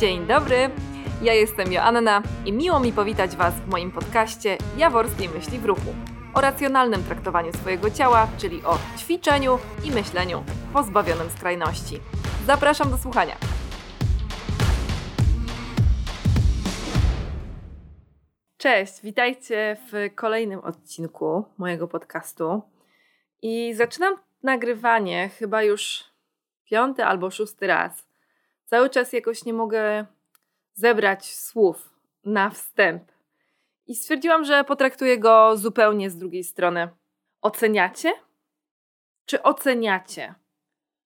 Dzień 0.00 0.26
dobry, 0.26 0.70
ja 1.22 1.34
jestem 1.34 1.72
Joanna 1.72 2.22
i 2.46 2.52
miło 2.52 2.80
mi 2.80 2.92
powitać 2.92 3.36
Was 3.36 3.54
w 3.54 3.68
moim 3.68 3.92
podcaście 3.92 4.58
Jaworskiej 4.76 5.28
Myśli 5.28 5.58
w 5.58 5.64
Ruchu 5.64 5.94
o 6.34 6.40
racjonalnym 6.40 7.04
traktowaniu 7.04 7.52
swojego 7.52 7.90
ciała, 7.90 8.28
czyli 8.38 8.62
o 8.64 8.78
ćwiczeniu 8.98 9.58
i 9.84 9.90
myśleniu 9.90 10.44
pozbawionym 10.72 11.30
skrajności. 11.30 12.00
Zapraszam 12.46 12.90
do 12.90 12.98
słuchania. 12.98 13.36
Cześć, 18.56 19.02
witajcie 19.02 19.76
w 19.92 20.14
kolejnym 20.14 20.60
odcinku 20.60 21.44
mojego 21.58 21.88
podcastu. 21.88 22.62
I 23.42 23.74
zaczynam 23.74 24.14
nagrywanie 24.42 25.28
chyba 25.28 25.62
już 25.62 26.04
piąty 26.64 27.04
albo 27.04 27.30
szósty 27.30 27.66
raz. 27.66 28.05
Cały 28.66 28.90
czas 28.90 29.12
jakoś 29.12 29.44
nie 29.44 29.52
mogę 29.52 30.06
zebrać 30.74 31.34
słów 31.34 31.90
na 32.24 32.50
wstęp. 32.50 33.12
I 33.86 33.94
stwierdziłam, 33.94 34.44
że 34.44 34.64
potraktuję 34.64 35.18
go 35.18 35.56
zupełnie 35.56 36.10
z 36.10 36.16
drugiej 36.16 36.44
strony. 36.44 36.88
Oceniacie? 37.42 38.12
Czy 39.26 39.42
oceniacie? 39.42 40.34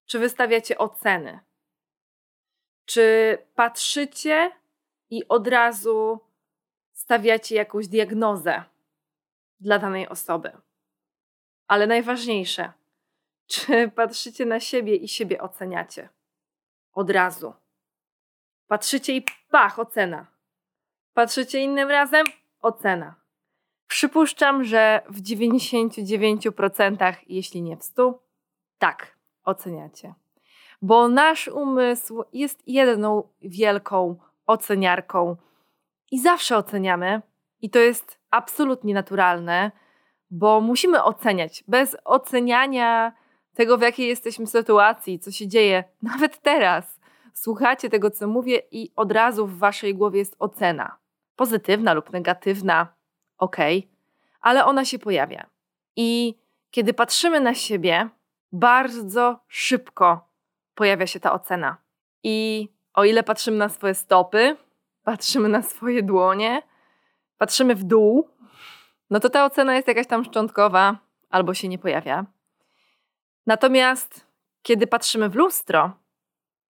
Czy 0.07 0.19
wystawiacie 0.19 0.79
oceny? 0.79 1.41
Czy 2.85 3.38
patrzycie 3.55 4.51
i 5.11 5.29
od 5.29 5.47
razu 5.47 6.21
stawiacie 6.93 7.55
jakąś 7.55 7.88
diagnozę 7.88 8.65
dla 9.61 9.79
danej 9.79 10.09
osoby? 10.09 10.52
Ale 11.69 11.87
najważniejsze, 11.87 12.73
czy 13.47 13.91
patrzycie 13.95 14.47
na 14.47 14.61
siebie 14.61 14.97
i 14.97 15.09
siebie 15.09 15.41
oceniacie? 15.41 16.09
Od 17.01 17.11
razu. 17.11 17.55
Patrzycie 18.69 19.17
i 19.17 19.25
pach, 19.51 19.79
ocena. 19.79 20.27
Patrzycie 21.15 21.61
innym 21.61 21.91
razem, 21.91 22.27
ocena. 22.61 23.15
Przypuszczam, 23.87 24.65
że 24.65 25.02
w 25.09 25.23
99%, 25.23 27.15
jeśli 27.27 27.63
nie 27.63 27.77
w 27.77 27.80
100%, 27.80 28.15
tak, 28.79 29.19
oceniacie. 29.45 30.15
Bo 30.83 31.09
nasz 31.09 31.49
umysł 31.49 32.24
jest 32.33 32.63
jedną 32.66 33.29
wielką 33.43 34.17
oceniarką 34.46 35.37
i 36.11 36.21
zawsze 36.21 36.57
oceniamy, 36.57 37.23
i 37.63 37.71
to 37.71 37.79
jest 37.79 38.19
absolutnie 38.30 38.95
naturalne, 38.95 39.71
bo 40.30 40.61
musimy 40.61 41.05
oceniać. 41.05 41.65
Bez 41.69 41.96
oceniania 42.05 43.13
tego, 43.55 43.79
w 43.79 43.83
jakiej 43.83 44.09
jesteśmy 44.09 44.46
sytuacji, 44.46 45.19
co 45.19 45.30
się 45.30 45.49
dzieje, 45.49 45.85
nawet 46.02 46.43
teraz, 46.43 46.99
słuchacie 47.41 47.91
tego, 47.91 48.10
co 48.10 48.27
mówię, 48.27 48.63
i 48.71 48.93
od 48.96 49.13
razu 49.13 49.46
w 49.46 49.59
waszej 49.59 49.95
głowie 49.95 50.19
jest 50.19 50.37
ocena. 50.38 50.96
Pozytywna 51.37 51.93
lub 51.93 52.13
negatywna, 52.13 52.95
ok, 53.38 53.57
ale 54.41 54.65
ona 54.65 54.85
się 54.85 54.99
pojawia. 54.99 55.46
I 55.96 56.38
kiedy 56.71 56.95
patrzymy 56.95 57.41
na 57.41 57.55
siebie, 57.55 58.09
bardzo 58.52 59.41
szybko 59.49 60.29
pojawia 60.74 61.07
się 61.07 61.21
ta 61.21 61.33
ocena. 61.33 61.77
I 62.23 62.68
o 62.95 63.05
ile 63.05 63.23
patrzymy 63.23 63.57
na 63.57 63.68
swoje 63.68 63.95
stopy, 63.95 64.56
patrzymy 65.03 65.49
na 65.49 65.62
swoje 65.62 66.03
dłonie, 66.03 66.62
patrzymy 67.38 67.75
w 67.75 67.84
dół, 67.84 68.28
no 69.11 69.21
to 69.21 69.31
ta 69.31 69.44
ocena 69.44 69.75
jest 69.77 69.88
jakaś 69.88 70.06
tam 70.06 70.25
szczątkowa 70.25 70.99
albo 71.31 71.55
się 71.55 71.69
nie 71.69 71.78
pojawia. 71.78 72.27
Natomiast 73.47 74.27
kiedy 74.62 74.87
patrzymy 74.87 75.28
w 75.28 75.34
lustro 75.34 76.00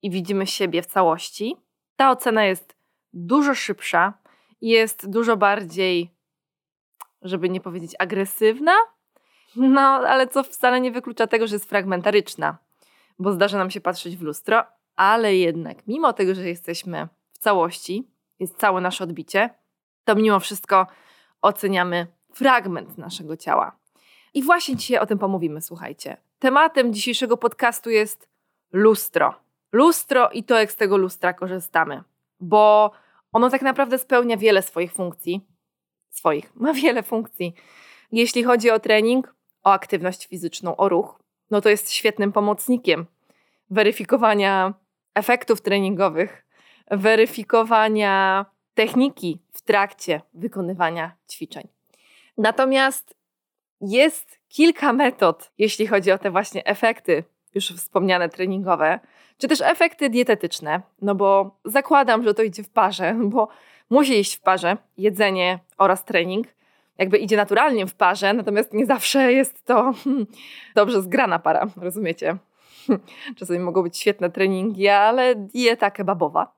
i 0.02 0.10
widzimy 0.10 0.48
siebie 0.48 0.82
w 0.82 0.86
całości, 0.86 1.56
ta 1.96 2.12
ocena 2.12 2.46
jest 2.46 2.76
dużo 3.14 3.56
szybsza, 3.56 4.14
jest 4.62 5.10
dużo 5.10 5.38
bardziej, 5.38 6.12
żeby 7.22 7.50
nie 7.50 7.62
powiedzieć 7.62 7.96
agresywna, 8.00 8.74
no 9.56 9.82
ale 9.82 10.28
co 10.28 10.44
wcale 10.44 10.82
nie 10.82 10.92
wyklucza 10.92 11.28
tego, 11.28 11.48
że 11.48 11.56
jest 11.56 11.70
fragmentaryczna, 11.70 12.58
bo 13.20 13.32
zdarza 13.32 13.58
nam 13.58 13.72
się 13.72 13.82
patrzeć 13.82 14.18
w 14.18 14.22
lustro, 14.22 14.64
ale 14.96 15.36
jednak 15.36 15.88
mimo 15.88 16.14
tego, 16.14 16.36
że 16.36 16.48
jesteśmy 16.48 17.08
w 17.34 17.38
całości, 17.38 18.08
jest 18.40 18.58
całe 18.58 18.82
nasze 18.82 19.04
odbicie, 19.04 19.50
to 20.06 20.16
mimo 20.16 20.40
wszystko 20.40 20.88
oceniamy 21.42 22.08
fragment 22.34 22.98
naszego 22.98 23.38
ciała. 23.38 23.80
I 24.34 24.44
właśnie 24.44 24.76
dzisiaj 24.76 24.98
o 24.98 25.06
tym 25.06 25.20
pomówimy, 25.20 25.62
słuchajcie. 25.62 26.18
Tematem 26.40 26.94
dzisiejszego 26.94 27.38
podcastu 27.38 27.90
jest 27.90 28.30
lustro. 28.72 29.49
Lustro 29.72 30.30
i 30.30 30.44
to, 30.44 30.60
jak 30.60 30.72
z 30.72 30.76
tego 30.76 30.98
lustra 30.98 31.34
korzystamy, 31.34 32.04
bo 32.40 32.92
ono 33.32 33.50
tak 33.50 33.62
naprawdę 33.62 33.98
spełnia 33.98 34.38
wiele 34.38 34.62
swoich 34.62 34.94
funkcji. 34.94 35.48
Swoich, 36.10 36.56
ma 36.62 36.74
wiele 36.74 37.04
funkcji. 37.04 37.54
Jeśli 38.12 38.44
chodzi 38.44 38.70
o 38.70 38.80
trening, 38.80 39.36
o 39.64 39.72
aktywność 39.72 40.28
fizyczną, 40.28 40.76
o 40.76 40.90
ruch, 40.90 41.20
no 41.52 41.62
to 41.62 41.70
jest 41.70 41.92
świetnym 41.92 42.32
pomocnikiem 42.32 43.06
weryfikowania 43.70 44.74
efektów 45.16 45.62
treningowych, 45.62 46.46
weryfikowania 46.92 48.46
techniki 48.74 49.40
w 49.54 49.62
trakcie 49.62 50.22
wykonywania 50.34 51.16
ćwiczeń. 51.32 51.68
Natomiast 52.38 53.16
jest 53.82 54.40
kilka 54.48 54.94
metod, 54.94 55.52
jeśli 55.58 55.88
chodzi 55.88 56.12
o 56.12 56.18
te 56.18 56.32
właśnie 56.32 56.66
efekty, 56.66 57.24
już 57.56 57.72
wspomniane 57.72 58.30
treningowe, 58.30 59.00
czy 59.38 59.48
też 59.48 59.62
efekty 59.62 60.10
dietetyczne, 60.10 60.82
no 61.02 61.16
bo 61.16 61.58
zakładam, 61.66 62.24
że 62.24 62.34
to 62.34 62.44
idzie 62.44 62.64
w 62.64 62.70
parze, 62.70 63.16
bo 63.34 63.48
musi 63.90 64.20
iść 64.20 64.36
w 64.36 64.42
parze 64.42 64.78
jedzenie 64.98 65.60
oraz 65.78 66.06
trening. 66.06 66.48
Jakby 66.98 67.18
idzie 67.18 67.38
naturalnie 67.38 67.88
w 67.88 67.96
parze, 67.96 68.34
natomiast 68.34 68.74
nie 68.74 68.86
zawsze 68.86 69.34
jest 69.34 69.66
to 69.66 69.94
hmm, 70.04 70.26
dobrze 70.76 71.02
zgrana 71.02 71.40
para, 71.40 71.68
rozumiecie? 71.78 72.38
Czasami 73.38 73.60
mogą 73.60 73.84
być 73.84 73.98
świetne 73.98 74.30
treningi, 74.30 74.88
ale 74.88 75.36
dieta 75.36 75.92
kebabowa. 75.92 76.56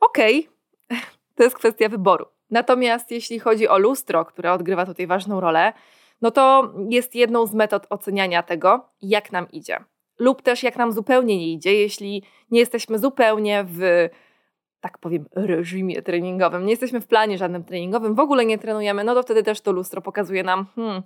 Okej, 0.00 0.48
okay. 0.88 1.00
to 1.36 1.42
jest 1.42 1.56
kwestia 1.56 1.88
wyboru. 1.88 2.26
Natomiast 2.50 3.10
jeśli 3.10 3.38
chodzi 3.38 3.68
o 3.68 3.78
lustro, 3.78 4.24
które 4.24 4.52
odgrywa 4.52 4.86
tutaj 4.86 5.06
ważną 5.06 5.40
rolę, 5.40 5.72
no 6.22 6.30
to 6.30 6.72
jest 6.88 7.14
jedną 7.14 7.46
z 7.46 7.54
metod 7.54 7.86
oceniania 7.90 8.42
tego, 8.42 8.88
jak 9.02 9.32
nam 9.32 9.50
idzie. 9.50 9.84
Lub 10.22 10.42
też 10.42 10.62
jak 10.62 10.76
nam 10.76 10.92
zupełnie 10.92 11.38
nie 11.38 11.52
idzie, 11.52 11.74
jeśli 11.74 12.22
nie 12.50 12.60
jesteśmy 12.60 12.98
zupełnie 12.98 13.64
w, 13.68 14.08
tak 14.80 14.98
powiem, 14.98 15.24
reżimie 15.34 16.02
treningowym, 16.02 16.64
nie 16.64 16.70
jesteśmy 16.70 17.00
w 17.00 17.06
planie 17.06 17.38
żadnym 17.38 17.64
treningowym, 17.64 18.14
w 18.14 18.20
ogóle 18.20 18.44
nie 18.44 18.58
trenujemy, 18.58 19.04
no 19.04 19.14
to 19.14 19.22
wtedy 19.22 19.42
też 19.42 19.60
to 19.60 19.72
lustro 19.72 20.02
pokazuje 20.02 20.42
nam, 20.42 20.66
hmm, 20.74 21.02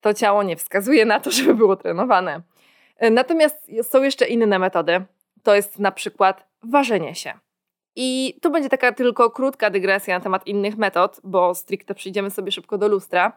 to 0.00 0.14
ciało 0.14 0.42
nie 0.42 0.56
wskazuje 0.56 1.04
na 1.04 1.20
to, 1.20 1.30
żeby 1.36 1.54
było 1.54 1.76
trenowane. 1.76 2.42
Natomiast 3.10 3.70
są 3.82 4.02
jeszcze 4.02 4.26
inne 4.26 4.58
metody. 4.58 5.04
To 5.42 5.54
jest 5.54 5.78
na 5.78 5.92
przykład 5.92 6.46
ważenie 6.62 7.14
się. 7.14 7.32
I 7.96 8.38
tu 8.42 8.50
będzie 8.50 8.68
taka 8.68 8.92
tylko 8.92 9.30
krótka 9.30 9.70
dygresja 9.70 10.18
na 10.18 10.24
temat 10.24 10.46
innych 10.46 10.76
metod, 10.76 11.20
bo 11.24 11.54
stricte 11.54 11.94
przyjdziemy 11.94 12.30
sobie 12.30 12.52
szybko 12.52 12.78
do 12.78 12.88
lustra. 12.88 13.32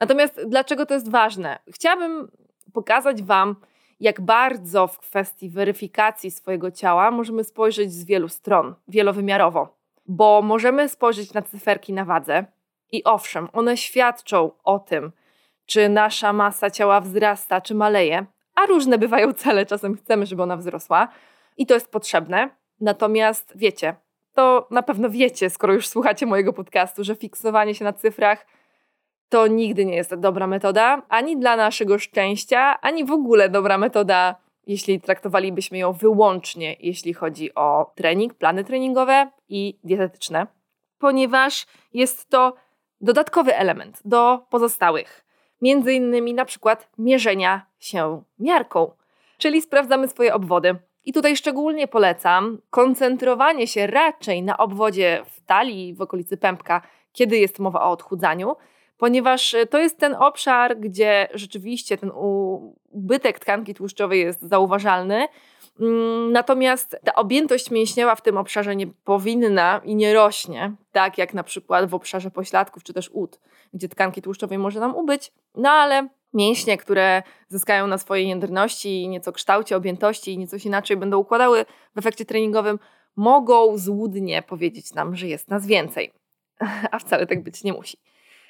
Natomiast 0.00 0.40
dlaczego 0.46 0.86
to 0.86 0.94
jest 0.94 1.10
ważne? 1.10 1.58
Chciałabym 1.72 2.28
pokazać 2.72 3.22
Wam, 3.22 3.56
jak 4.00 4.20
bardzo 4.20 4.86
w 4.86 4.98
kwestii 4.98 5.48
weryfikacji 5.48 6.30
swojego 6.30 6.70
ciała 6.70 7.10
możemy 7.10 7.44
spojrzeć 7.44 7.92
z 7.92 8.04
wielu 8.04 8.28
stron, 8.28 8.74
wielowymiarowo, 8.88 9.76
bo 10.06 10.42
możemy 10.42 10.88
spojrzeć 10.88 11.32
na 11.32 11.42
cyferki 11.42 11.92
na 11.92 12.04
wadze 12.04 12.44
i 12.92 13.04
owszem, 13.04 13.48
one 13.52 13.76
świadczą 13.76 14.50
o 14.64 14.78
tym, 14.78 15.12
czy 15.66 15.88
nasza 15.88 16.32
masa 16.32 16.70
ciała 16.70 17.00
wzrasta, 17.00 17.60
czy 17.60 17.74
maleje, 17.74 18.26
a 18.54 18.66
różne 18.66 18.98
bywają 18.98 19.32
cele, 19.32 19.66
czasem 19.66 19.96
chcemy, 19.96 20.26
żeby 20.26 20.42
ona 20.42 20.56
wzrosła 20.56 21.08
i 21.56 21.66
to 21.66 21.74
jest 21.74 21.90
potrzebne. 21.90 22.50
Natomiast 22.80 23.52
wiecie, 23.54 23.94
to 24.34 24.68
na 24.70 24.82
pewno 24.82 25.10
wiecie, 25.10 25.50
skoro 25.50 25.74
już 25.74 25.88
słuchacie 25.88 26.26
mojego 26.26 26.52
podcastu, 26.52 27.04
że 27.04 27.16
fiksowanie 27.16 27.74
się 27.74 27.84
na 27.84 27.92
cyfrach 27.92 28.46
to 29.28 29.46
nigdy 29.46 29.84
nie 29.84 29.96
jest 29.96 30.14
dobra 30.14 30.46
metoda, 30.46 31.02
ani 31.08 31.36
dla 31.36 31.56
naszego 31.56 31.98
szczęścia, 31.98 32.80
ani 32.80 33.04
w 33.04 33.10
ogóle 33.10 33.48
dobra 33.48 33.78
metoda, 33.78 34.34
jeśli 34.66 35.00
traktowalibyśmy 35.00 35.78
ją 35.78 35.92
wyłącznie, 35.92 36.76
jeśli 36.80 37.14
chodzi 37.14 37.54
o 37.54 37.92
trening, 37.94 38.34
plany 38.34 38.64
treningowe 38.64 39.30
i 39.48 39.78
dietetyczne, 39.84 40.46
ponieważ 40.98 41.66
jest 41.94 42.30
to 42.30 42.54
dodatkowy 43.00 43.56
element 43.56 44.00
do 44.04 44.46
pozostałych. 44.50 45.26
Między 45.62 45.92
innymi 45.92 46.34
na 46.34 46.44
przykład 46.44 46.88
mierzenia 46.98 47.66
się 47.78 48.22
miarką, 48.38 48.90
czyli 49.38 49.62
sprawdzamy 49.62 50.08
swoje 50.08 50.34
obwody. 50.34 50.76
I 51.04 51.12
tutaj 51.12 51.36
szczególnie 51.36 51.88
polecam 51.88 52.58
koncentrowanie 52.70 53.66
się 53.66 53.86
raczej 53.86 54.42
na 54.42 54.56
obwodzie 54.56 55.22
w 55.26 55.40
talii, 55.40 55.94
w 55.94 56.00
okolicy 56.00 56.36
pępka, 56.36 56.82
kiedy 57.12 57.38
jest 57.38 57.58
mowa 57.58 57.82
o 57.82 57.90
odchudzaniu, 57.90 58.56
ponieważ 58.98 59.54
e, 59.54 59.66
to 59.66 59.78
jest 59.78 59.98
ten 59.98 60.14
obszar, 60.14 60.80
gdzie 60.80 61.28
rzeczywiście 61.34 61.98
ten 61.98 62.10
ubytek 62.90 63.38
tkanki 63.38 63.74
tłuszczowej 63.74 64.20
jest 64.20 64.42
zauważalny 64.42 65.28
Mm, 65.80 66.32
natomiast 66.32 66.96
ta 67.04 67.14
objętość 67.14 67.70
mięśniowa 67.70 68.14
w 68.14 68.22
tym 68.22 68.36
obszarze 68.36 68.76
nie 68.76 68.86
powinna 68.86 69.80
i 69.84 69.94
nie 69.94 70.14
rośnie, 70.14 70.72
tak 70.92 71.18
jak 71.18 71.34
na 71.34 71.42
przykład 71.42 71.90
w 71.90 71.94
obszarze 71.94 72.30
pośladków 72.30 72.82
czy 72.82 72.92
też 72.92 73.10
ud, 73.12 73.40
gdzie 73.74 73.88
tkanki 73.88 74.22
tłuszczowej 74.22 74.58
może 74.58 74.80
nam 74.80 74.96
ubyć, 74.96 75.32
no 75.54 75.70
ale 75.70 76.08
mięśnie, 76.34 76.76
które 76.76 77.22
zyskają 77.48 77.86
na 77.86 77.98
swojej 77.98 78.28
jędrności, 78.28 79.08
nieco 79.08 79.32
kształcie, 79.32 79.76
objętości 79.76 80.32
i 80.32 80.38
nieco 80.38 80.56
inaczej 80.64 80.96
będą 80.96 81.18
układały 81.18 81.64
w 81.94 81.98
efekcie 81.98 82.24
treningowym, 82.24 82.78
mogą 83.16 83.78
złudnie 83.78 84.42
powiedzieć 84.42 84.94
nam, 84.94 85.16
że 85.16 85.26
jest 85.26 85.48
nas 85.48 85.66
więcej. 85.66 86.12
A 86.90 86.98
wcale 86.98 87.26
tak 87.26 87.42
być 87.42 87.64
nie 87.64 87.72
musi. 87.72 87.98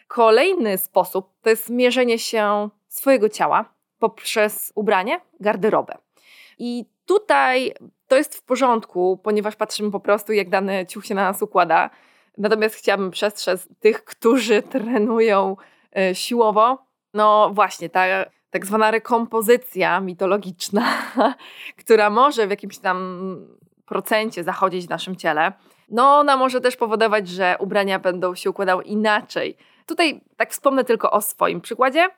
Kolejny 0.06 0.78
sposób 0.78 1.32
to 1.42 1.50
jest 1.50 1.70
mierzenie 1.70 2.18
się 2.18 2.68
swojego 2.88 3.28
ciała 3.28 3.64
poprzez 3.98 4.72
ubranie, 4.74 5.20
garderobę. 5.40 5.98
I 6.58 6.84
tutaj 7.06 7.74
to 8.08 8.16
jest 8.16 8.36
w 8.36 8.42
porządku, 8.42 9.20
ponieważ 9.22 9.56
patrzymy 9.56 9.90
po 9.90 10.00
prostu, 10.00 10.32
jak 10.32 10.48
dany 10.48 10.86
ciuch 10.86 11.06
się 11.06 11.14
na 11.14 11.24
nas 11.24 11.42
układa. 11.42 11.90
Natomiast 12.38 12.74
chciałabym 12.74 13.10
przestrzec 13.10 13.68
tych, 13.80 14.04
którzy 14.04 14.62
trenują 14.72 15.56
e, 15.96 16.14
siłowo. 16.14 16.78
No 17.14 17.50
właśnie, 17.54 17.88
ta 17.88 18.04
tak 18.50 18.66
zwana 18.66 18.90
rekompozycja 18.90 20.00
mitologiczna, 20.00 20.84
która 21.80 22.10
może 22.10 22.46
w 22.46 22.50
jakimś 22.50 22.78
tam 22.78 23.36
procencie 23.86 24.44
zachodzić 24.44 24.86
w 24.86 24.90
naszym 24.90 25.16
ciele, 25.16 25.52
no 25.88 26.18
ona 26.18 26.36
może 26.36 26.60
też 26.60 26.76
powodować, 26.76 27.28
że 27.28 27.56
ubrania 27.58 27.98
będą 27.98 28.34
się 28.34 28.50
układały 28.50 28.84
inaczej. 28.84 29.56
Tutaj 29.86 30.20
tak 30.36 30.52
wspomnę 30.52 30.84
tylko 30.84 31.10
o 31.10 31.20
swoim 31.20 31.60
przykładzie. 31.60 32.08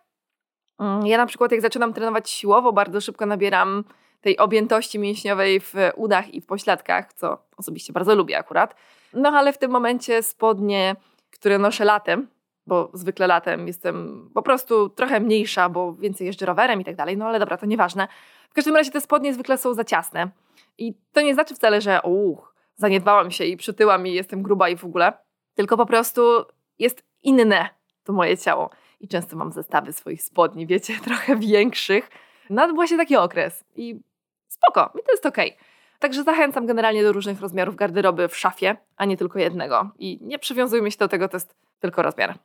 Mm, 0.78 1.06
ja 1.06 1.16
na 1.18 1.26
przykład 1.26 1.52
jak 1.52 1.60
zaczynam 1.60 1.92
trenować 1.92 2.30
siłowo, 2.30 2.72
bardzo 2.72 3.00
szybko 3.00 3.26
nabieram 3.26 3.84
tej 4.20 4.38
objętości 4.38 4.98
mięśniowej 4.98 5.60
w 5.60 5.74
udach 5.96 6.34
i 6.34 6.40
w 6.40 6.46
pośladkach, 6.46 7.12
co 7.12 7.38
osobiście 7.56 7.92
bardzo 7.92 8.14
lubię 8.14 8.38
akurat. 8.38 8.74
No 9.12 9.28
ale 9.28 9.52
w 9.52 9.58
tym 9.58 9.70
momencie 9.70 10.22
spodnie, 10.22 10.96
które 11.30 11.58
noszę 11.58 11.84
latem, 11.84 12.28
bo 12.66 12.90
zwykle 12.94 13.26
latem 13.26 13.66
jestem 13.66 14.30
po 14.34 14.42
prostu 14.42 14.88
trochę 14.88 15.20
mniejsza, 15.20 15.68
bo 15.68 15.92
więcej 15.92 16.26
jeżdżę 16.26 16.46
rowerem 16.46 16.80
i 16.80 16.84
tak 16.84 16.96
dalej, 16.96 17.16
no 17.16 17.26
ale 17.26 17.38
dobra, 17.38 17.56
to 17.56 17.66
nieważne. 17.66 18.08
W 18.50 18.54
każdym 18.54 18.76
razie 18.76 18.90
te 18.90 19.00
spodnie 19.00 19.34
zwykle 19.34 19.58
są 19.58 19.74
za 19.74 19.84
ciasne. 19.84 20.30
I 20.78 20.94
to 21.12 21.20
nie 21.20 21.34
znaczy 21.34 21.54
wcale, 21.54 21.80
że 21.80 22.02
uch, 22.02 22.54
zaniedbałam 22.76 23.30
się 23.30 23.44
i 23.44 23.56
przytyłam 23.56 24.06
i 24.06 24.12
jestem 24.12 24.42
gruba 24.42 24.68
i 24.68 24.76
w 24.76 24.84
ogóle, 24.84 25.12
tylko 25.54 25.76
po 25.76 25.86
prostu 25.86 26.44
jest 26.78 27.07
inne 27.22 27.68
to 28.04 28.12
moje 28.12 28.38
ciało. 28.38 28.70
I 29.00 29.08
często 29.08 29.36
mam 29.36 29.52
zestawy 29.52 29.92
swoich 29.92 30.22
spodni, 30.22 30.66
wiecie, 30.66 30.94
trochę 31.04 31.36
większych. 31.36 32.10
No 32.50 32.68
właśnie 32.74 32.96
taki 32.96 33.16
okres 33.16 33.64
i 33.76 34.00
spoko, 34.48 34.90
mi 34.94 35.02
to 35.02 35.12
jest 35.12 35.26
okej. 35.26 35.52
Okay. 35.54 35.64
Także 35.98 36.24
zachęcam 36.24 36.66
generalnie 36.66 37.02
do 37.02 37.12
różnych 37.12 37.40
rozmiarów 37.40 37.76
garderoby 37.76 38.28
w 38.28 38.36
szafie, 38.36 38.76
a 38.96 39.04
nie 39.04 39.16
tylko 39.16 39.38
jednego. 39.38 39.90
I 39.98 40.18
nie 40.22 40.38
przywiązujmy 40.38 40.90
się 40.90 40.98
do 40.98 41.08
tego, 41.08 41.28
to 41.28 41.36
jest 41.36 41.54
tylko 41.80 42.02
rozmiar. 42.02 42.38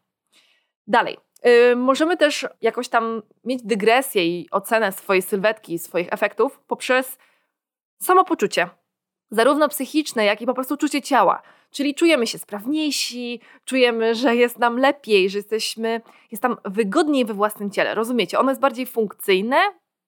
Dalej. 0.87 1.17
Yy, 1.43 1.75
możemy 1.75 2.17
też 2.17 2.47
jakoś 2.61 2.89
tam 2.89 3.21
mieć 3.43 3.63
dygresję 3.63 4.25
i 4.25 4.49
ocenę 4.51 4.91
swojej 4.91 5.21
sylwetki, 5.21 5.79
swoich 5.79 6.13
efektów 6.13 6.59
poprzez 6.67 7.17
samopoczucie. 8.01 8.69
Zarówno 9.31 9.69
psychiczne, 9.69 10.25
jak 10.25 10.41
i 10.41 10.45
po 10.45 10.53
prostu 10.53 10.77
czucie 10.77 11.01
ciała. 11.01 11.41
Czyli 11.73 11.95
czujemy 11.95 12.27
się 12.27 12.37
sprawniejsi, 12.37 13.41
czujemy, 13.65 14.15
że 14.15 14.35
jest 14.35 14.59
nam 14.59 14.77
lepiej, 14.77 15.29
że 15.29 15.37
jesteśmy, 15.37 16.01
jest 16.31 16.43
tam 16.43 16.57
wygodniej 16.65 17.25
we 17.25 17.33
własnym 17.33 17.71
ciele. 17.71 17.95
Rozumiecie? 17.95 18.39
Ono 18.39 18.51
jest 18.51 18.61
bardziej 18.61 18.85
funkcyjne, 18.85 19.57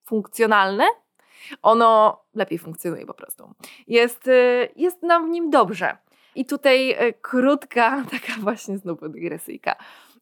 funkcjonalne. 0.03 0.83
Ono 1.62 2.21
lepiej 2.33 2.59
funkcjonuje 2.59 3.06
po 3.06 3.13
prostu. 3.13 3.53
Jest, 3.88 4.27
y, 4.27 4.69
jest 4.75 5.03
nam 5.03 5.27
w 5.27 5.29
nim 5.29 5.50
dobrze. 5.50 5.97
I 6.35 6.45
tutaj 6.45 6.91
y, 6.91 7.13
krótka, 7.21 8.03
taka 8.11 8.41
właśnie 8.41 8.77
znowu 8.77 9.09
dygresyjka. 9.09 9.75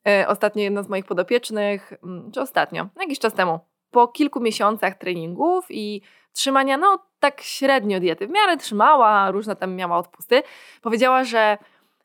Y, 0.07 0.27
ostatnio 0.27 0.63
jedna 0.63 0.83
z 0.83 0.89
moich 0.89 1.05
podopiecznych, 1.05 1.93
mm, 2.03 2.31
czy 2.31 2.41
ostatnio, 2.41 2.89
jakiś 2.99 3.19
czas 3.19 3.33
temu, 3.33 3.59
po 3.93 4.07
kilku 4.07 4.39
miesiącach 4.39 4.97
treningów 4.97 5.65
i 5.69 6.01
trzymania, 6.33 6.77
no 6.77 7.05
tak 7.19 7.41
średnio 7.41 7.99
diety, 7.99 8.27
w 8.27 8.29
miarę 8.29 8.57
trzymała, 8.57 9.31
różne 9.31 9.55
tam 9.55 9.75
miała 9.75 9.97
odpusty, 9.97 10.43
powiedziała, 10.81 11.23
że 11.23 11.57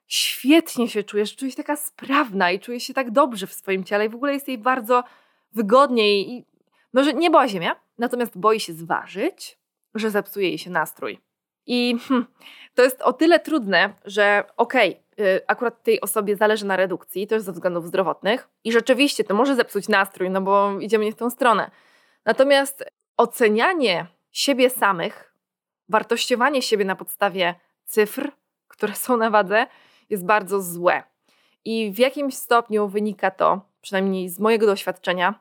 świetnie 0.07 0.89
się 0.89 1.05
czuje, 1.05 1.27
że 1.27 1.37
czuje 1.37 1.51
się 1.51 1.57
taka 1.57 1.77
sprawna 1.77 2.51
i 2.51 2.61
czuje 2.61 2.81
się 2.81 2.95
tak 2.95 3.11
dobrze 3.11 3.47
w 3.47 3.53
swoim 3.53 3.85
ciele 3.85 4.07
i 4.07 4.09
w 4.09 4.15
ogóle 4.15 4.33
jest 4.33 4.49
jej 4.49 4.59
bardzo 4.59 5.05
wygodniej 5.53 6.31
i 6.31 6.45
no, 6.93 7.05
że 7.05 7.15
nie 7.15 7.31
boi 7.31 7.49
ziemia, 7.49 7.77
natomiast 7.99 8.39
boi 8.39 8.61
się 8.61 8.73
zważyć, 8.73 9.59
że 9.95 10.11
zepsuje 10.11 10.49
jej 10.49 10.59
się 10.59 10.71
nastrój. 10.71 11.19
I 11.67 11.97
hm, 12.09 12.27
to 12.75 12.83
jest 12.83 13.03
o 13.03 13.13
tyle 13.13 13.41
trudne, 13.41 13.95
że 14.05 14.45
okej, 14.57 14.91
okay, 14.91 15.08
akurat 15.47 15.83
tej 15.83 16.01
osobie 16.01 16.37
zależy 16.37 16.67
na 16.67 16.77
redukcji, 16.77 17.27
też 17.27 17.43
ze 17.43 17.53
względów 17.53 17.87
zdrowotnych 17.87 18.49
i 18.65 18.73
rzeczywiście 18.73 19.25
to 19.25 19.35
może 19.35 19.57
zepsuć 19.57 19.89
nastrój, 19.89 20.31
no 20.31 20.41
bo 20.41 20.81
idziemy 20.81 21.05
nie 21.05 21.13
w 21.13 21.17
tą 21.17 21.31
stronę. 21.31 21.71
Natomiast 22.25 22.85
ocenianie 23.17 24.07
siebie 24.33 24.71
samych, 24.71 25.35
wartościowanie 25.89 26.63
siebie 26.63 26.85
na 26.85 26.97
podstawie 26.97 27.55
cyfr, 27.85 28.33
które 28.69 28.95
są 28.95 29.17
na 29.17 29.31
wadze, 29.31 29.67
jest 30.11 30.25
bardzo 30.25 30.63
złe. 30.63 31.03
I 31.65 31.93
w 31.93 31.99
jakimś 31.99 32.35
stopniu 32.35 32.89
wynika 32.89 33.31
to, 33.31 33.61
przynajmniej 33.81 34.29
z 34.29 34.39
mojego 34.39 34.67
doświadczenia, 34.67 35.35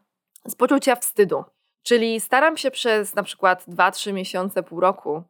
z 0.46 0.56
poczucia 0.56 0.96
wstydu. 0.96 1.44
Czyli 1.84 2.20
staram 2.20 2.58
się 2.58 2.72
przez 2.72 3.16
na 3.16 3.24
przykład 3.24 3.66
2-3 3.68 4.14
miesiące, 4.14 4.64
pół 4.64 4.80
roku, 4.80 5.24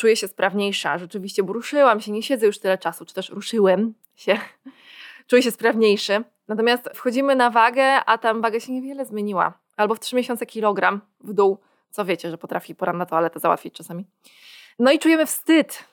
czuję 0.00 0.16
się 0.16 0.28
sprawniejsza, 0.28 0.98
rzeczywiście, 0.98 1.42
bo 1.42 1.52
ruszyłam 1.52 2.00
się, 2.00 2.12
nie 2.12 2.22
siedzę 2.22 2.46
już 2.46 2.58
tyle 2.58 2.78
czasu, 2.78 3.04
czy 3.04 3.14
też 3.14 3.30
ruszyłem 3.30 3.94
się, 4.14 4.38
czuję 5.28 5.42
się 5.42 5.50
sprawniejszy. 5.50 6.24
Natomiast 6.48 6.90
wchodzimy 6.94 7.36
na 7.36 7.50
wagę, 7.50 8.04
a 8.04 8.18
tam 8.18 8.40
waga 8.40 8.60
się 8.60 8.72
niewiele 8.72 9.04
zmieniła. 9.04 9.58
Albo 9.76 9.94
w 9.94 10.00
3 10.00 10.16
miesiące 10.16 10.46
kilogram 10.46 11.00
w 11.20 11.32
dół, 11.32 11.58
co 11.90 12.04
wiecie, 12.04 12.30
że 12.30 12.38
potrafi 12.38 12.74
poranna 12.74 13.06
toaletę 13.06 13.40
załatwić 13.40 13.74
czasami. 13.74 14.06
No 14.78 14.92
i 14.92 14.98
czujemy 14.98 15.26
wstyd. 15.26 15.84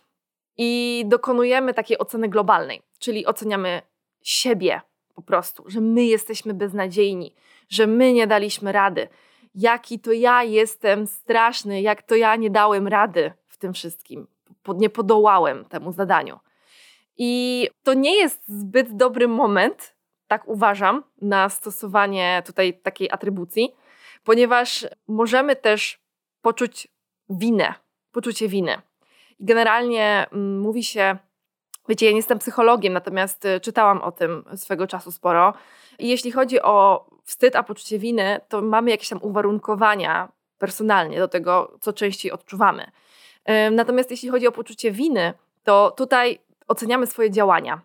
I 0.58 1.04
dokonujemy 1.08 1.74
takiej 1.74 1.98
oceny 1.98 2.30
globalnej, 2.30 2.82
czyli 3.00 3.26
oceniamy 3.26 3.82
siebie 4.24 4.82
po 5.16 5.22
prostu, 5.22 5.64
że 5.68 5.82
my 5.82 6.06
jesteśmy 6.06 6.54
beznadziejni, 6.54 7.36
że 7.70 7.88
my 7.88 8.14
nie 8.14 8.28
daliśmy 8.28 8.72
rady, 8.72 9.08
jaki 9.56 10.00
to 10.00 10.12
ja 10.12 10.44
jestem 10.44 11.08
straszny, 11.08 11.82
jak 11.82 12.02
to 12.02 12.16
ja 12.16 12.36
nie 12.36 12.50
dałem 12.50 12.88
rady 12.88 13.32
w 13.58 13.60
tym 13.60 13.74
wszystkim, 13.74 14.28
nie 14.68 14.90
podołałem 14.90 15.66
temu 15.66 15.92
zadaniu. 15.92 16.40
I 17.18 17.70
to 17.84 17.94
nie 17.94 18.16
jest 18.16 18.42
zbyt 18.48 18.96
dobry 18.96 19.28
moment, 19.28 19.96
tak 20.28 20.48
uważam, 20.48 21.04
na 21.22 21.50
stosowanie 21.50 22.44
tutaj 22.46 22.80
takiej 22.80 23.12
atrybucji, 23.12 23.76
ponieważ 24.24 24.88
możemy 25.08 25.56
też 25.56 26.00
poczuć 26.42 26.88
winę, 27.30 27.74
poczucie 28.12 28.48
winy. 28.48 28.82
Generalnie 29.40 30.28
mm, 30.32 30.60
mówi 30.60 30.84
się, 30.84 31.18
wiecie, 31.90 32.06
ja 32.06 32.12
nie 32.12 32.18
jestem 32.18 32.40
psychologiem, 32.40 32.94
natomiast 32.94 33.46
y, 33.46 33.60
czytałam 33.60 34.02
o 34.02 34.12
tym 34.12 34.44
swego 34.56 34.88
czasu 34.88 35.12
sporo. 35.12 35.54
I 36.00 36.10
jeśli 36.10 36.32
chodzi 36.32 36.62
o 36.62 37.06
wstyd, 37.24 37.56
a 37.56 37.64
poczucie 37.64 38.00
winy, 38.00 38.40
to 38.50 38.62
mamy 38.62 38.92
jakieś 38.92 39.10
tam 39.10 39.20
uwarunkowania 39.22 40.32
personalnie 40.58 41.20
do 41.20 41.28
tego, 41.28 41.78
co 41.82 41.94
częściej 41.94 42.32
odczuwamy. 42.32 42.92
Natomiast 43.72 44.12
jeśli 44.12 44.30
chodzi 44.30 44.48
o 44.48 44.52
poczucie 44.52 44.92
winy, 44.92 45.34
to 45.64 45.92
tutaj 45.92 46.40
oceniamy 46.68 47.08
swoje 47.08 47.32
działania. 47.32 47.82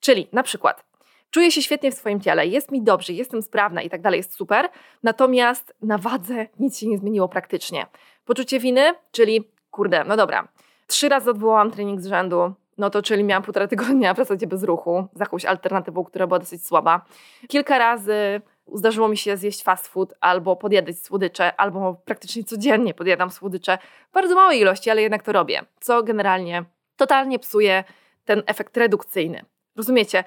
Czyli 0.00 0.28
na 0.32 0.42
przykład 0.42 0.84
czuję 1.30 1.50
się 1.50 1.62
świetnie 1.62 1.92
w 1.92 1.94
swoim 1.94 2.20
ciele, 2.20 2.46
jest 2.46 2.70
mi 2.70 2.82
dobrze, 2.82 3.12
jestem 3.12 3.42
sprawna 3.42 3.82
i 3.82 3.90
tak 3.90 4.00
dalej, 4.00 4.18
jest 4.18 4.34
super, 4.34 4.68
natomiast 5.02 5.74
na 5.82 5.98
wadze 5.98 6.46
nic 6.60 6.78
się 6.78 6.86
nie 6.86 6.98
zmieniło 6.98 7.28
praktycznie. 7.28 7.86
Poczucie 8.24 8.60
winy, 8.60 8.94
czyli 9.12 9.50
kurde, 9.70 10.04
no 10.04 10.16
dobra, 10.16 10.48
trzy 10.86 11.08
razy 11.08 11.30
odwołałam 11.30 11.70
trening 11.70 12.00
z 12.00 12.06
rzędu, 12.06 12.54
no 12.78 12.90
to 12.90 13.02
czyli 13.02 13.24
miałam 13.24 13.42
półtora 13.42 13.68
tygodnia 13.68 14.14
w 14.14 14.16
zasadzie 14.16 14.46
bez 14.46 14.62
ruchu, 14.62 15.06
z 15.14 15.20
jakąś 15.20 15.44
alternatywą, 15.44 16.04
która 16.04 16.26
była 16.26 16.38
dosyć 16.38 16.66
słaba. 16.66 17.04
Kilka 17.48 17.78
razy 17.78 18.40
zdarzyło 18.74 19.08
mi 19.08 19.16
się 19.16 19.36
zjeść 19.36 19.62
fast 19.62 19.88
food 19.88 20.14
albo 20.20 20.56
podjadać 20.56 20.98
słodycze, 20.98 21.56
albo 21.56 21.94
praktycznie 22.04 22.44
codziennie 22.44 22.94
podjadam 22.94 23.30
słodycze. 23.30 23.78
Bardzo 24.12 24.34
małej 24.34 24.60
ilości, 24.60 24.90
ale 24.90 25.02
jednak 25.02 25.22
to 25.22 25.32
robię, 25.32 25.62
co 25.80 26.02
generalnie 26.02 26.64
totalnie 26.96 27.38
psuje 27.38 27.84
ten 28.24 28.42
efekt 28.46 28.76
redukcyjny. 28.76 29.44
Rozumiecie? 29.76 30.24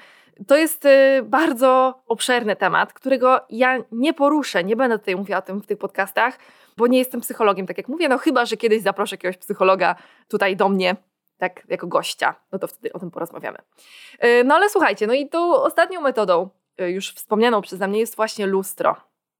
To 0.47 0.57
jest 0.57 0.85
y, 0.85 1.23
bardzo 1.23 2.01
obszerny 2.07 2.55
temat, 2.55 2.93
którego 2.93 3.41
ja 3.49 3.77
nie 3.91 4.13
poruszę, 4.13 4.63
nie 4.63 4.75
będę 4.75 4.99
tutaj 4.99 5.15
mówiła 5.15 5.39
o 5.39 5.41
tym 5.41 5.61
w 5.61 5.65
tych 5.65 5.77
podcastach, 5.77 6.37
bo 6.77 6.87
nie 6.87 6.97
jestem 6.97 7.21
psychologiem, 7.21 7.67
tak 7.67 7.77
jak 7.77 7.87
mówię, 7.87 8.09
no 8.09 8.17
chyba, 8.17 8.45
że 8.45 8.57
kiedyś 8.57 8.81
zaproszę 8.81 9.13
jakiegoś 9.13 9.37
psychologa 9.37 9.95
tutaj 10.27 10.55
do 10.55 10.69
mnie, 10.69 10.95
tak 11.37 11.63
jako 11.69 11.87
gościa, 11.87 12.35
no 12.51 12.59
to 12.59 12.67
wtedy 12.67 12.93
o 12.93 12.99
tym 12.99 13.11
porozmawiamy. 13.11 13.57
Y, 14.23 14.43
no 14.43 14.55
ale 14.55 14.69
słuchajcie, 14.69 15.07
no 15.07 15.13
i 15.13 15.29
tą 15.29 15.55
ostatnią 15.55 16.01
metodą, 16.01 16.49
już 16.77 17.11
wspomnianą 17.13 17.61
przeze 17.61 17.87
mnie, 17.87 17.99
jest 17.99 18.15
właśnie 18.15 18.45
lustro. 18.45 18.95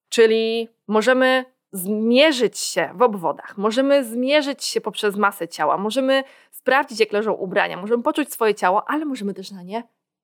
Czyli 0.10 0.70
możemy 0.88 1.46
zmierzyć 1.72 2.60
się 2.60 2.90
w 2.94 3.02
obwodach, 3.02 3.58
możemy 3.58 4.04
zmierzyć 4.06 4.64
się 4.64 4.82
poprzez 4.82 5.16
masę 5.16 5.48
ciała, 5.48 5.78
możemy 5.78 6.24
sprawdzić, 6.52 7.00
jak 7.00 7.12
leżą 7.12 7.34
ubrania, 7.34 7.78
możemy 7.78 8.04
poczuć 8.04 8.34
swoje 8.34 8.56
ciało, 8.56 8.90
ale 8.90 9.06
możemy 9.06 9.34
też 9.34 9.52
na 9.52 9.64
nie 9.64 9.84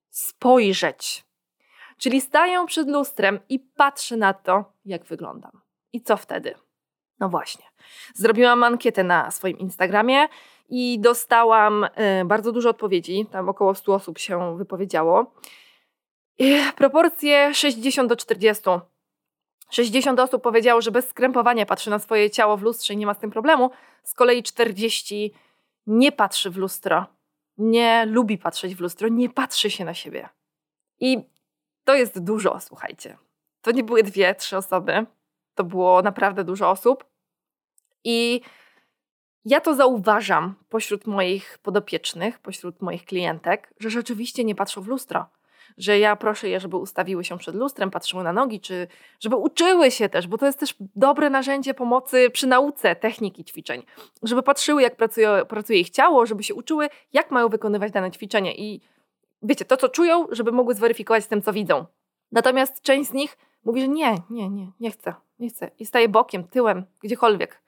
spojrzeć. 0.10 1.26
Czyli 1.98 2.22
staję 2.22 2.66
przed 2.68 2.90
lustrem 2.90 3.40
i 3.50 3.60
patrzę 3.60 4.18
na 4.18 4.34
to, 4.34 4.74
jak 4.86 5.04
wyglądam. 5.04 5.62
I 5.94 6.02
co 6.02 6.18
wtedy? 6.18 6.56
No 7.20 7.30
właśnie. 7.30 7.66
Zrobiłam 8.14 8.64
ankietę 8.64 9.04
na 9.04 9.32
swoim 9.32 9.60
Instagramie 9.60 10.28
i 10.70 11.00
dostałam 11.00 11.84
y, 11.84 11.90
bardzo 12.26 12.52
dużo 12.52 12.70
odpowiedzi. 12.70 13.26
Tam 13.32 13.50
około 13.50 13.76
100 13.76 13.94
osób 13.94 14.18
się 14.18 14.58
wypowiedziało. 14.58 15.34
Proporcje 16.76 17.54
60 17.54 18.10
do 18.10 18.16
40. 18.16 18.64
60 19.70 20.20
osób 20.20 20.44
powiedziało, 20.44 20.82
że 20.82 20.92
bez 20.92 21.10
skrępowania 21.10 21.66
patrzy 21.66 21.90
na 21.90 22.00
swoje 22.00 22.30
ciało 22.30 22.58
w 22.58 22.62
lustrze 22.62 22.94
i 22.94 22.98
nie 22.98 23.06
ma 23.06 23.14
z 23.14 23.20
tym 23.20 23.32
problemu. 23.32 23.72
Z 24.04 24.14
kolei 24.14 24.44
40 24.44 25.34
nie 25.88 26.12
patrzy 26.12 26.50
w 26.50 26.58
lustro, 26.58 27.06
nie 27.58 28.06
lubi 28.06 28.38
patrzeć 28.38 28.76
w 28.76 28.80
lustro, 28.80 29.08
nie 29.08 29.30
patrzy 29.30 29.70
się 29.70 29.86
na 29.86 29.94
siebie. 29.94 30.30
I 31.00 31.18
to 31.84 31.96
jest 31.96 32.24
dużo, 32.24 32.60
słuchajcie. 32.60 33.18
To 33.62 33.72
nie 33.72 33.84
były 33.84 34.04
dwie, 34.04 34.36
trzy 34.36 34.58
osoby. 34.58 35.06
To 35.56 35.64
było 35.64 36.02
naprawdę 36.02 36.44
dużo 36.44 36.70
osób. 36.70 37.06
I 38.04 38.42
ja 39.46 39.62
to 39.62 39.76
zauważam 39.76 40.56
pośród 40.70 41.08
moich 41.08 41.58
podopiecznych, 41.58 42.40
pośród 42.40 42.82
moich 42.82 43.06
klientek, 43.06 43.74
że 43.80 43.90
rzeczywiście 43.90 44.44
nie 44.44 44.56
patrzą 44.56 44.82
w 44.82 44.88
lustro. 44.88 45.26
Że 45.78 46.00
ja 46.00 46.16
proszę 46.16 46.50
je, 46.50 46.60
żeby 46.60 46.78
ustawiły 46.78 47.24
się 47.24 47.38
przed 47.38 47.56
lustrem, 47.56 47.92
patrzyły 47.92 48.24
na 48.24 48.34
nogi, 48.34 48.60
czy 48.60 48.88
żeby 49.20 49.36
uczyły 49.36 49.92
się 49.92 50.10
też, 50.10 50.28
bo 50.28 50.38
to 50.38 50.46
jest 50.46 50.60
też 50.60 50.76
dobre 50.96 51.30
narzędzie 51.30 51.74
pomocy 51.74 52.30
przy 52.30 52.48
nauce 52.48 52.96
techniki 52.96 53.44
ćwiczeń. 53.44 53.84
Żeby 54.24 54.44
patrzyły, 54.44 54.82
jak 54.82 54.96
pracuje, 54.96 55.46
pracuje 55.48 55.80
ich 55.80 55.90
ciało, 55.90 56.26
żeby 56.26 56.44
się 56.44 56.54
uczyły, 56.54 56.90
jak 57.14 57.32
mają 57.32 57.50
wykonywać 57.50 57.92
dane 57.92 58.12
ćwiczenie. 58.12 58.56
I 58.56 58.82
wiecie, 59.44 59.66
to 59.66 59.78
co 59.78 59.90
czują, 59.90 60.28
żeby 60.32 60.52
mogły 60.52 60.76
zweryfikować 60.76 61.24
z 61.24 61.28
tym, 61.28 61.42
co 61.42 61.54
widzą. 61.54 61.86
Natomiast 62.32 62.82
część 62.82 63.10
z 63.10 63.14
nich 63.14 63.38
mówi, 63.66 63.82
że 63.82 63.88
nie, 63.88 64.16
nie, 64.30 64.50
nie, 64.50 64.72
nie 64.80 64.92
chcę, 64.92 65.14
nie 65.40 65.50
chcę. 65.50 65.72
I 65.80 65.86
staje 65.86 66.10
bokiem, 66.10 66.44
tyłem, 66.44 66.86
gdziekolwiek. 67.04 67.63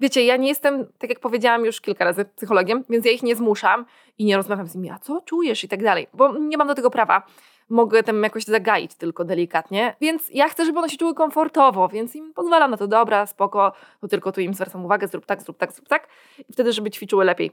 Wiecie, 0.00 0.24
ja 0.24 0.36
nie 0.36 0.48
jestem, 0.48 0.86
tak 0.98 1.10
jak 1.10 1.20
powiedziałam 1.20 1.64
już 1.64 1.80
kilka 1.80 2.04
razy, 2.04 2.24
psychologiem, 2.24 2.84
więc 2.88 3.06
ja 3.06 3.12
ich 3.12 3.22
nie 3.22 3.36
zmuszam 3.36 3.86
i 4.18 4.24
nie 4.24 4.36
rozmawiam 4.36 4.66
z 4.66 4.74
nimi, 4.74 4.90
a 4.90 4.98
co 4.98 5.20
czujesz 5.20 5.64
i 5.64 5.68
tak 5.68 5.82
dalej, 5.82 6.06
bo 6.14 6.38
nie 6.38 6.56
mam 6.56 6.68
do 6.68 6.74
tego 6.74 6.90
prawa. 6.90 7.22
Mogę 7.68 8.02
tam 8.02 8.22
jakoś 8.22 8.44
zagaić 8.44 8.94
tylko 8.94 9.24
delikatnie, 9.24 9.96
więc 10.00 10.30
ja 10.30 10.48
chcę, 10.48 10.64
żeby 10.64 10.78
one 10.78 10.88
się 10.88 10.96
czuły 10.96 11.14
komfortowo, 11.14 11.88
więc 11.88 12.16
im 12.16 12.32
pozwalam 12.34 12.70
na 12.70 12.76
to, 12.76 12.86
dobra, 12.86 13.26
spoko, 13.26 13.72
to 14.00 14.08
tylko 14.08 14.32
tu 14.32 14.40
im 14.40 14.54
zwracam 14.54 14.84
uwagę, 14.84 15.08
zrób 15.08 15.26
tak, 15.26 15.42
zrób 15.42 15.58
tak, 15.58 15.72
zrób 15.72 15.88
tak 15.88 16.08
i 16.48 16.52
wtedy, 16.52 16.72
żeby 16.72 16.90
ćwiczyły 16.90 17.24
lepiej. 17.24 17.52